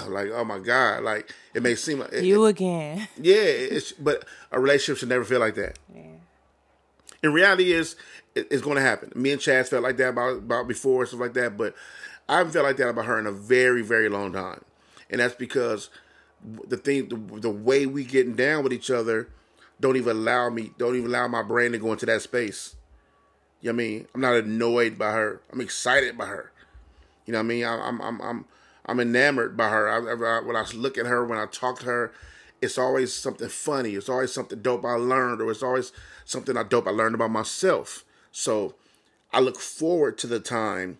like 0.08 0.28
oh 0.32 0.44
my 0.44 0.58
god 0.58 1.04
like 1.04 1.32
it 1.54 1.62
may 1.62 1.74
seem 1.76 2.00
like 2.00 2.12
it- 2.12 2.24
you 2.24 2.44
again. 2.46 3.06
yeah 3.20 3.34
it's 3.36 3.92
but 3.92 4.24
a 4.50 4.58
relationship 4.60 4.98
should 4.98 5.08
never 5.08 5.24
feel 5.24 5.38
like 5.40 5.54
that 5.54 5.78
Yeah. 5.94 6.02
in 7.22 7.32
reality 7.32 7.72
is 7.72 7.94
it- 8.34 8.48
it's 8.50 8.62
going 8.62 8.74
to 8.76 8.82
happen 8.82 9.12
me 9.14 9.30
and 9.30 9.40
chas 9.40 9.68
felt 9.68 9.84
like 9.84 9.96
that 9.98 10.08
about 10.08 10.38
about 10.38 10.66
before 10.66 11.02
and 11.02 11.08
stuff 11.08 11.20
like 11.20 11.34
that 11.34 11.56
but 11.56 11.74
i 12.28 12.38
haven't 12.38 12.52
felt 12.52 12.64
like 12.66 12.76
that 12.78 12.88
about 12.88 13.04
her 13.04 13.18
in 13.18 13.26
a 13.26 13.32
very 13.32 13.82
very 13.82 14.08
long 14.08 14.32
time 14.32 14.64
and 15.10 15.20
that's 15.20 15.34
because 15.36 15.90
the 16.66 16.76
thing, 16.76 17.08
the, 17.08 17.40
the 17.40 17.50
way 17.50 17.86
we 17.86 18.04
getting 18.04 18.34
down 18.34 18.62
with 18.64 18.72
each 18.72 18.90
other, 18.90 19.28
don't 19.80 19.96
even 19.96 20.16
allow 20.18 20.50
me, 20.50 20.72
don't 20.76 20.94
even 20.94 21.08
allow 21.08 21.26
my 21.26 21.42
brain 21.42 21.72
to 21.72 21.78
go 21.78 21.90
into 21.92 22.04
that 22.04 22.20
space. 22.20 22.74
You 23.64 23.72
know 23.72 23.76
what 23.76 23.82
I 23.82 23.88
mean? 23.88 24.08
I'm 24.14 24.20
not 24.20 24.34
annoyed 24.34 24.98
by 24.98 25.12
her. 25.12 25.40
I'm 25.50 25.62
excited 25.62 26.18
by 26.18 26.26
her. 26.26 26.52
You 27.24 27.32
know 27.32 27.38
what 27.38 27.44
I 27.44 27.48
mean? 27.48 27.64
I'm 27.64 27.98
I'm 28.02 28.20
I'm 28.20 28.44
I'm 28.84 29.00
enamored 29.00 29.56
by 29.56 29.70
her. 29.70 29.88
I, 29.88 29.96
I, 29.96 30.40
when 30.44 30.54
I 30.54 30.66
look 30.74 30.98
at 30.98 31.06
her, 31.06 31.24
when 31.24 31.38
I 31.38 31.46
talk 31.46 31.78
to 31.78 31.86
her, 31.86 32.12
it's 32.60 32.76
always 32.76 33.14
something 33.14 33.48
funny. 33.48 33.94
It's 33.94 34.10
always 34.10 34.34
something 34.34 34.60
dope 34.60 34.84
I 34.84 34.96
learned, 34.96 35.40
or 35.40 35.50
it's 35.50 35.62
always 35.62 35.92
something 36.26 36.58
I 36.58 36.62
dope 36.62 36.86
I 36.86 36.90
learned 36.90 37.14
about 37.14 37.30
myself. 37.30 38.04
So 38.32 38.74
I 39.32 39.40
look 39.40 39.58
forward 39.58 40.18
to 40.18 40.26
the 40.26 40.40
time 40.40 40.98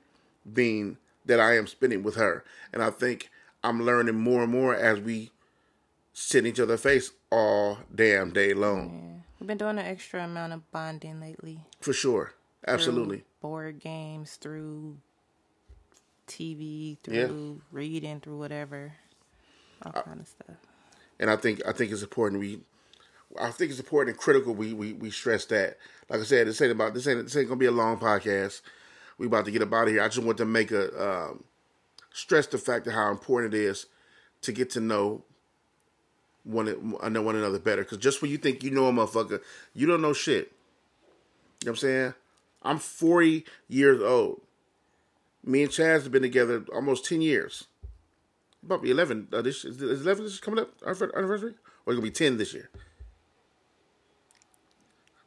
being 0.50 0.96
that 1.26 1.40
I 1.40 1.58
am 1.58 1.66
spending 1.66 2.02
with 2.02 2.14
her, 2.14 2.44
and 2.72 2.82
I 2.82 2.88
think 2.88 3.28
I'm 3.62 3.84
learning 3.84 4.14
more 4.14 4.42
and 4.42 4.52
more 4.52 4.74
as 4.74 5.00
we 5.00 5.32
sit 6.14 6.46
in 6.46 6.46
each 6.46 6.60
other's 6.60 6.80
face 6.80 7.10
all 7.30 7.80
damn 7.94 8.32
day 8.32 8.54
long. 8.54 8.88
Yeah. 8.88 9.20
We've 9.38 9.48
been 9.48 9.58
doing 9.58 9.78
an 9.78 9.84
extra 9.84 10.24
amount 10.24 10.54
of 10.54 10.70
bonding 10.70 11.20
lately. 11.20 11.60
For 11.82 11.92
sure, 11.92 12.32
absolutely. 12.66 13.24
Board 13.40 13.80
games, 13.80 14.36
through 14.36 14.96
TV, 16.26 16.98
through 17.02 17.14
yeah. 17.14 17.62
reading, 17.72 18.20
through 18.20 18.38
whatever, 18.38 18.94
all 19.82 19.92
uh, 19.94 20.02
kind 20.02 20.20
of 20.20 20.28
stuff. 20.28 20.56
And 21.20 21.30
I 21.30 21.36
think 21.36 21.62
I 21.66 21.72
think 21.72 21.92
it's 21.92 22.02
important 22.02 22.40
we, 22.40 22.60
I 23.40 23.50
think 23.50 23.70
it's 23.70 23.80
important 23.80 24.16
and 24.16 24.20
critical 24.20 24.54
we 24.54 24.72
we, 24.72 24.92
we 24.92 25.10
stress 25.10 25.44
that. 25.46 25.78
Like 26.08 26.20
I 26.20 26.24
said, 26.24 26.46
this 26.46 26.60
ain't 26.60 26.72
about 26.72 26.94
this 26.94 27.06
ain't 27.06 27.24
this 27.24 27.36
ain't 27.36 27.48
gonna 27.48 27.58
be 27.58 27.66
a 27.66 27.72
long 27.72 27.98
podcast. 27.98 28.62
We 29.18 29.26
about 29.26 29.44
to 29.44 29.50
get 29.50 29.62
up 29.62 29.72
out 29.72 29.86
of 29.86 29.92
here. 29.92 30.02
I 30.02 30.08
just 30.08 30.24
want 30.24 30.38
to 30.38 30.44
make 30.44 30.72
a 30.72 31.28
um, 31.28 31.44
stress 32.12 32.46
the 32.46 32.58
fact 32.58 32.86
of 32.86 32.94
how 32.94 33.10
important 33.10 33.54
it 33.54 33.60
is 33.60 33.86
to 34.42 34.52
get 34.52 34.70
to 34.70 34.80
know 34.80 35.22
one 36.42 36.96
I 37.02 37.08
know 37.08 37.22
one 37.22 37.36
another 37.36 37.58
better. 37.58 37.82
Because 37.82 37.98
just 37.98 38.22
when 38.22 38.30
you 38.30 38.38
think 38.38 38.62
you 38.62 38.70
know 38.70 38.86
a 38.86 38.92
motherfucker, 38.92 39.40
you 39.74 39.86
don't 39.86 40.02
know 40.02 40.12
shit. 40.12 40.52
You 41.62 41.66
know 41.66 41.70
what 41.70 41.70
I'm 41.70 41.76
saying? 41.76 42.14
I'm 42.64 42.78
40 42.78 43.44
years 43.68 44.02
old. 44.02 44.40
Me 45.44 45.62
and 45.62 45.70
Chas 45.70 46.04
have 46.04 46.12
been 46.12 46.22
together 46.22 46.64
almost 46.72 47.04
10 47.04 47.20
years. 47.20 47.64
About 48.64 48.84
11. 48.84 49.28
Uh, 49.32 49.42
this 49.42 49.64
is 49.64 49.82
11 49.82 50.24
this 50.24 50.34
is 50.34 50.40
coming 50.40 50.60
up 50.60 50.70
our 50.84 50.96
anniversary, 51.16 51.54
or 51.84 51.92
it's 51.92 51.96
gonna 51.98 52.02
be 52.02 52.10
10 52.10 52.38
this 52.38 52.54
year. 52.54 52.70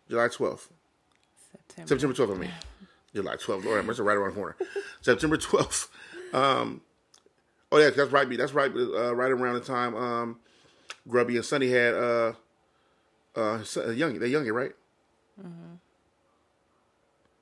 July 0.09 0.27
12th. 0.27 0.69
September. 1.51 1.87
September 1.87 2.15
12th. 2.15 2.35
I 2.35 2.39
mean, 2.39 2.51
July 3.13 3.35
12th. 3.35 3.65
Lord, 3.65 3.89
it's 3.89 3.99
right 3.99 4.17
around 4.17 4.29
the 4.29 4.35
corner. 4.35 4.55
September 5.01 5.37
12th. 5.37 5.87
Um, 6.33 6.81
oh 7.71 7.77
yeah, 7.77 7.91
that's 7.91 8.11
right. 8.11 8.37
That's 8.37 8.53
right. 8.53 8.71
Uh, 8.75 9.15
right 9.15 9.31
around 9.31 9.53
the 9.53 9.59
time 9.59 9.95
um, 9.95 10.39
Grubby 11.07 11.35
and 11.35 11.45
Sunny 11.45 11.69
had 11.69 11.93
uh, 11.93 12.33
uh, 13.35 13.59
young, 13.91 14.19
they're 14.19 14.29
youngie, 14.29 14.53
right? 14.53 14.73
Mm-hmm. 15.39 15.75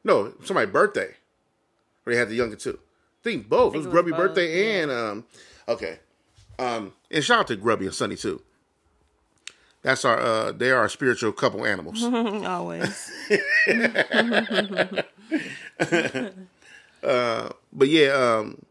No, 0.05 0.31
somebody's 0.43 0.71
birthday. 0.71 1.09
Or 2.05 2.13
they 2.13 2.19
had 2.19 2.29
the 2.29 2.35
younger 2.35 2.55
too. 2.55 2.79
I 2.79 3.23
think 3.23 3.49
both. 3.49 3.71
I 3.71 3.73
think 3.73 3.83
it 3.83 3.87
was 3.87 3.93
Grubby 3.93 4.11
both, 4.11 4.19
birthday 4.19 4.77
yeah. 4.77 4.83
and 4.83 4.91
um, 4.91 5.25
okay. 5.67 5.99
Um, 6.57 6.93
and 7.11 7.21
shout 7.23 7.39
out 7.41 7.47
to 7.47 7.57
Grubby 7.57 7.85
and 7.85 7.93
Sunny 7.93 8.15
too. 8.15 8.41
That's 9.81 10.05
our 10.05 10.17
uh, 10.17 10.51
they 10.53 10.71
are 10.71 10.77
our 10.77 10.89
spiritual 10.89 11.33
couple 11.33 11.65
animals. 11.65 12.01
Always. 12.03 13.11
uh, 17.03 17.49
but 17.73 17.89
yeah, 17.89 18.11
um, 18.13 18.63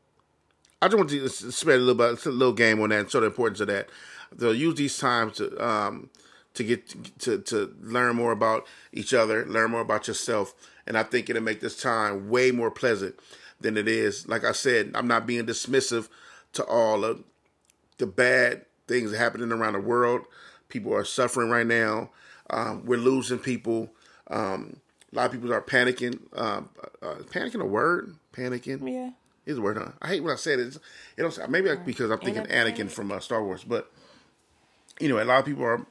I 0.80 0.88
just 0.88 0.96
want 0.96 1.10
to 1.10 1.28
spend 1.28 1.76
a 1.76 1.84
little 1.84 1.94
bit, 1.94 2.24
a 2.24 2.30
little 2.30 2.54
game 2.54 2.80
on 2.80 2.88
that 2.88 3.00
and 3.00 3.10
show 3.10 3.20
the 3.20 3.26
importance 3.26 3.60
of 3.60 3.66
that 3.66 3.90
they'll 4.36 4.54
use 4.54 4.74
these 4.74 4.98
times 4.98 5.36
to 5.36 5.64
um, 5.64 6.10
to 6.54 6.64
get 6.64 7.18
to 7.20 7.38
to 7.38 7.74
learn 7.80 8.16
more 8.16 8.32
about 8.32 8.66
each 8.92 9.14
other, 9.14 9.46
learn 9.46 9.70
more 9.70 9.80
about 9.80 10.08
yourself, 10.08 10.54
and 10.86 10.96
I 10.98 11.02
think 11.02 11.28
it'll 11.30 11.42
make 11.42 11.60
this 11.60 11.80
time 11.80 12.28
way 12.28 12.50
more 12.50 12.70
pleasant 12.70 13.18
than 13.60 13.76
it 13.76 13.88
is. 13.88 14.28
Like 14.28 14.44
I 14.44 14.52
said, 14.52 14.92
I'm 14.94 15.06
not 15.06 15.26
being 15.26 15.46
dismissive 15.46 16.08
to 16.54 16.64
all 16.64 17.04
of 17.04 17.22
the 17.98 18.06
bad 18.06 18.66
things 18.86 19.14
happening 19.14 19.52
around 19.52 19.74
the 19.74 19.80
world. 19.80 20.22
People 20.68 20.94
are 20.94 21.04
suffering 21.04 21.50
right 21.50 21.66
now. 21.66 22.10
Um, 22.50 22.84
we're 22.84 22.98
losing 22.98 23.38
people. 23.38 23.90
Um, 24.28 24.80
a 25.12 25.16
lot 25.16 25.26
of 25.26 25.32
people 25.32 25.52
are 25.52 25.62
panicking. 25.62 26.18
Um, 26.36 26.68
uh, 27.02 27.14
panicking 27.30 27.60
a 27.60 27.66
word? 27.66 28.16
Panicking? 28.32 28.92
Yeah. 28.92 29.10
Is 29.46 29.58
a 29.58 29.62
word, 29.62 29.76
huh? 29.76 29.92
I 30.00 30.08
hate 30.08 30.22
when 30.22 30.32
I 30.32 30.36
said 30.36 30.58
it. 30.58 30.78
It 31.16 31.22
don't. 31.22 31.50
Maybe 31.50 31.70
because 31.84 32.10
I'm 32.10 32.18
thinking 32.18 32.44
Anakin 32.44 32.90
from 32.90 33.12
uh, 33.12 33.20
Star 33.20 33.44
Wars, 33.44 33.62
but 33.62 33.92
anyway, 35.02 35.20
a 35.20 35.26
lot 35.26 35.40
of 35.40 35.44
people 35.44 35.64
are 35.64 35.84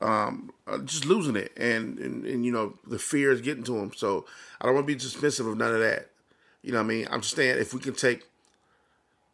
um, 0.00 0.52
just 0.84 1.06
losing 1.06 1.36
it, 1.36 1.52
and, 1.56 1.98
and, 1.98 2.24
and 2.24 2.44
you 2.44 2.52
know 2.52 2.74
the 2.86 2.98
fear 2.98 3.32
is 3.32 3.40
getting 3.40 3.64
to 3.64 3.72
them. 3.72 3.92
So 3.94 4.26
I 4.60 4.66
don't 4.66 4.74
want 4.74 4.86
to 4.86 4.94
be 4.94 5.00
dismissive 5.00 5.50
of 5.50 5.56
none 5.56 5.72
of 5.72 5.80
that. 5.80 6.10
You 6.62 6.72
know, 6.72 6.78
what 6.78 6.84
I 6.84 6.88
mean, 6.88 7.08
I'm 7.10 7.20
just 7.20 7.36
saying 7.36 7.58
if 7.58 7.72
we 7.72 7.80
can 7.80 7.94
take, 7.94 8.24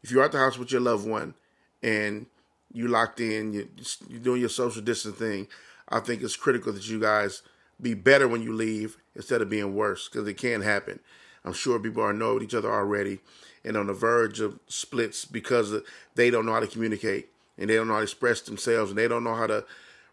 if 0.03 0.11
you're 0.11 0.22
at 0.22 0.33
the 0.33 0.38
house 0.38 0.59
with 0.59 0.70
your 0.70 0.81
loved 0.81 1.09
one, 1.09 1.35
and 1.83 2.27
you 2.72 2.88
locked 2.88 3.20
in, 3.20 3.53
you, 3.53 3.68
you're 4.09 4.20
doing 4.20 4.40
your 4.40 4.48
social 4.51 4.83
distance 4.83 5.16
thing, 5.16 5.48
I 5.88 6.01
think 6.01 6.22
it's 6.22 6.37
critical 6.37 6.72
that 6.72 6.88
you 6.88 7.01
guys 7.01 7.42
be 7.81 7.94
better 7.94 8.29
when 8.29 8.42
you 8.42 8.53
leave 8.53 8.96
instead 9.14 9.42
of 9.42 9.51
being 9.51 9.75
worse 9.75 10.09
because 10.09 10.27
it 10.29 10.35
can 10.35 10.62
happen. 10.62 11.01
I'm 11.44 11.53
sure 11.53 11.79
people 11.81 12.03
are 12.03 12.12
know 12.12 12.40
each 12.40 12.55
other 12.55 12.72
already 12.72 13.18
and 13.64 13.77
on 13.77 13.88
the 13.88 13.92
verge 13.92 14.40
of 14.40 14.59
splits 14.68 15.25
because 15.25 15.75
they 16.14 16.31
don't 16.31 16.46
know 16.46 16.53
how 16.53 16.61
to 16.61 16.66
communicate 16.66 17.29
and 17.59 17.68
they 17.68 17.75
don't 17.75 17.88
know 17.88 17.94
how 17.94 18.01
to 18.01 18.05
express 18.05 18.40
themselves 18.42 18.90
and 18.90 18.98
they 18.98 19.09
don't 19.09 19.25
know 19.25 19.35
how 19.35 19.46
to 19.46 19.64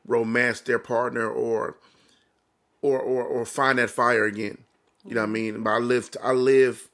romance 0.10 0.62
their 0.62 0.80
partner 0.80 1.30
or 1.30 1.78
or 2.82 3.00
or, 3.00 3.24
or 3.24 3.46
find 3.46 3.80
that 3.80 3.90
fire 3.90 4.26
again. 4.26 4.58
You 5.06 5.16
know 5.16 5.22
what 5.22 5.30
I 5.30 5.32
mean? 5.32 5.64
But 5.64 5.70
I 5.70 5.78
live 5.78 6.10
I 6.22 6.32
live 6.32 6.90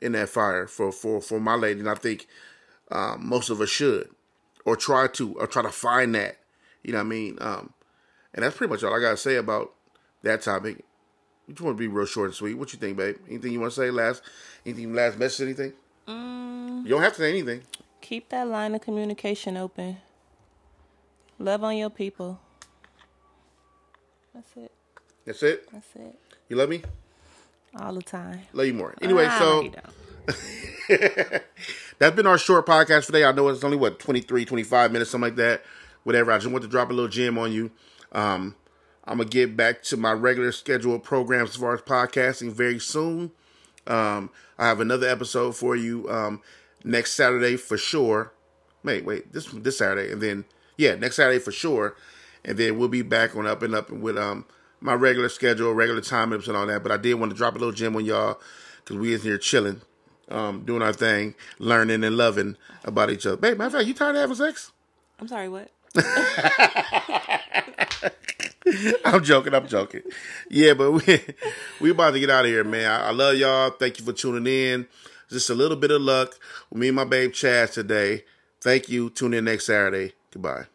in 0.00 0.12
that 0.12 0.30
fire 0.30 0.66
for 0.66 0.92
for 0.92 1.20
for 1.20 1.40
my 1.40 1.56
lady, 1.56 1.80
and 1.80 1.90
I 1.90 1.94
think 1.94 2.26
um, 2.90 3.28
most 3.28 3.50
of 3.50 3.60
us 3.60 3.68
should 3.68 4.08
or 4.64 4.76
try 4.76 5.08
to 5.08 5.34
or 5.38 5.46
try 5.46 5.62
to 5.62 5.70
find 5.70 6.14
that. 6.14 6.38
You 6.82 6.92
know 6.92 6.98
what 6.98 7.06
I 7.06 7.08
mean? 7.08 7.38
Um, 7.40 7.74
and 8.32 8.44
that's 8.44 8.56
pretty 8.56 8.70
much 8.70 8.82
all 8.82 8.94
I 8.94 9.00
gotta 9.00 9.16
say 9.16 9.36
about 9.36 9.74
that 10.22 10.42
topic. 10.42 10.84
You 11.46 11.54
just 11.54 11.62
want 11.62 11.76
to 11.76 11.80
be 11.80 11.88
real 11.88 12.06
short 12.06 12.28
and 12.28 12.34
sweet. 12.34 12.54
What 12.54 12.72
you 12.72 12.78
think, 12.78 12.96
babe? 12.96 13.16
Anything 13.28 13.52
you 13.52 13.60
want 13.60 13.72
to 13.72 13.80
say? 13.80 13.90
Last, 13.90 14.22
anything? 14.64 14.94
Last 14.94 15.18
message? 15.18 15.44
Anything? 15.44 15.72
Mm. 16.06 16.84
You 16.84 16.90
don't 16.90 17.02
have 17.02 17.14
to 17.14 17.18
say 17.18 17.30
anything. 17.30 17.62
Keep 18.00 18.28
that 18.28 18.46
line 18.46 18.74
of 18.74 18.80
communication 18.80 19.56
open. 19.56 19.96
Love 21.40 21.64
on 21.64 21.76
your 21.76 21.90
people. 21.90 22.38
That's 24.34 24.56
it. 24.56 24.72
That's 25.26 25.42
it. 25.42 25.68
That's 25.72 25.96
it. 25.96 26.18
You 26.48 26.56
love 26.56 26.68
me 26.68 26.82
all 27.78 27.94
the 27.94 28.02
time. 28.02 28.40
Love 28.52 28.66
you 28.66 28.74
more. 28.74 28.94
Anyway, 29.00 29.28
so 29.38 29.70
that's 31.98 32.16
been 32.16 32.26
our 32.26 32.38
short 32.38 32.66
podcast 32.66 33.06
today. 33.06 33.24
I 33.24 33.32
know 33.32 33.48
it's 33.48 33.64
only 33.64 33.76
what 33.76 33.98
23, 33.98 34.44
25 34.44 34.92
minutes, 34.92 35.10
something 35.10 35.28
like 35.28 35.36
that. 35.36 35.62
Whatever. 36.04 36.32
I 36.32 36.38
just 36.38 36.50
want 36.50 36.62
to 36.62 36.68
drop 36.68 36.90
a 36.90 36.92
little 36.92 37.08
gem 37.08 37.38
on 37.38 37.52
you. 37.52 37.70
Um, 38.12 38.56
I'm 39.04 39.18
gonna 39.18 39.28
get 39.28 39.56
back 39.56 39.82
to 39.84 39.96
my 39.96 40.12
regular 40.12 40.52
scheduled 40.52 41.04
programs 41.04 41.50
as 41.50 41.56
far 41.56 41.74
as 41.74 41.80
podcasting 41.82 42.52
very 42.52 42.78
soon. 42.78 43.32
Um, 43.86 44.30
I 44.58 44.66
have 44.66 44.80
another 44.80 45.08
episode 45.08 45.56
for 45.56 45.74
you. 45.76 46.08
Um, 46.10 46.42
next 46.84 47.12
Saturday 47.12 47.56
for 47.56 47.76
sure. 47.76 48.32
Wait, 48.82 49.04
wait, 49.04 49.32
this 49.32 49.46
this 49.46 49.78
Saturday, 49.78 50.12
and 50.12 50.22
then 50.22 50.44
yeah, 50.76 50.94
next 50.94 51.16
Saturday 51.16 51.38
for 51.38 51.52
sure, 51.52 51.96
and 52.44 52.58
then 52.58 52.78
we'll 52.78 52.88
be 52.88 53.02
back 53.02 53.36
on 53.36 53.46
up 53.46 53.62
and 53.62 53.74
up 53.74 53.90
with 53.90 54.18
um 54.18 54.44
my 54.80 54.94
regular 54.94 55.28
schedule, 55.28 55.74
regular 55.74 56.00
time 56.00 56.32
ups 56.32 56.48
and 56.48 56.56
all 56.56 56.66
that. 56.66 56.82
But 56.82 56.92
I 56.92 56.96
did 56.96 57.14
want 57.14 57.30
to 57.32 57.36
drop 57.36 57.54
a 57.54 57.58
little 57.58 57.72
gem 57.72 57.96
on 57.96 58.04
y'all 58.04 58.40
because 58.76 58.96
we 58.96 59.12
is 59.12 59.22
here 59.22 59.38
chilling, 59.38 59.82
um, 60.30 60.64
doing 60.64 60.82
our 60.82 60.92
thing, 60.92 61.34
learning 61.58 62.02
and 62.02 62.16
loving 62.16 62.56
about 62.84 63.10
each 63.10 63.26
other. 63.26 63.36
Babe, 63.36 63.58
matter 63.58 63.66
of 63.66 63.72
fact, 63.74 63.86
you 63.86 63.94
tired 63.94 64.16
of 64.16 64.22
having 64.22 64.36
sex? 64.36 64.72
I'm 65.18 65.28
sorry, 65.28 65.48
what? 65.48 65.70
I'm 69.04 69.24
joking. 69.24 69.54
I'm 69.54 69.66
joking. 69.66 70.02
Yeah, 70.48 70.74
but 70.74 70.92
we 70.92 71.20
we 71.80 71.90
about 71.90 72.12
to 72.12 72.20
get 72.20 72.30
out 72.30 72.44
of 72.44 72.50
here, 72.50 72.64
man. 72.64 72.90
I, 72.90 73.08
I 73.08 73.10
love 73.10 73.36
y'all. 73.36 73.70
Thank 73.70 73.98
you 73.98 74.04
for 74.04 74.12
tuning 74.12 74.46
in. 74.46 74.86
Just 75.28 75.50
a 75.50 75.54
little 75.54 75.76
bit 75.76 75.90
of 75.90 76.02
luck 76.02 76.34
with 76.70 76.80
me 76.80 76.88
and 76.88 76.96
my 76.96 77.04
babe 77.04 77.32
Chas 77.32 77.70
today. 77.70 78.24
Thank 78.60 78.88
you. 78.88 79.10
Tune 79.10 79.34
in 79.34 79.44
next 79.44 79.66
Saturday. 79.66 80.12
Goodbye. 80.32 80.70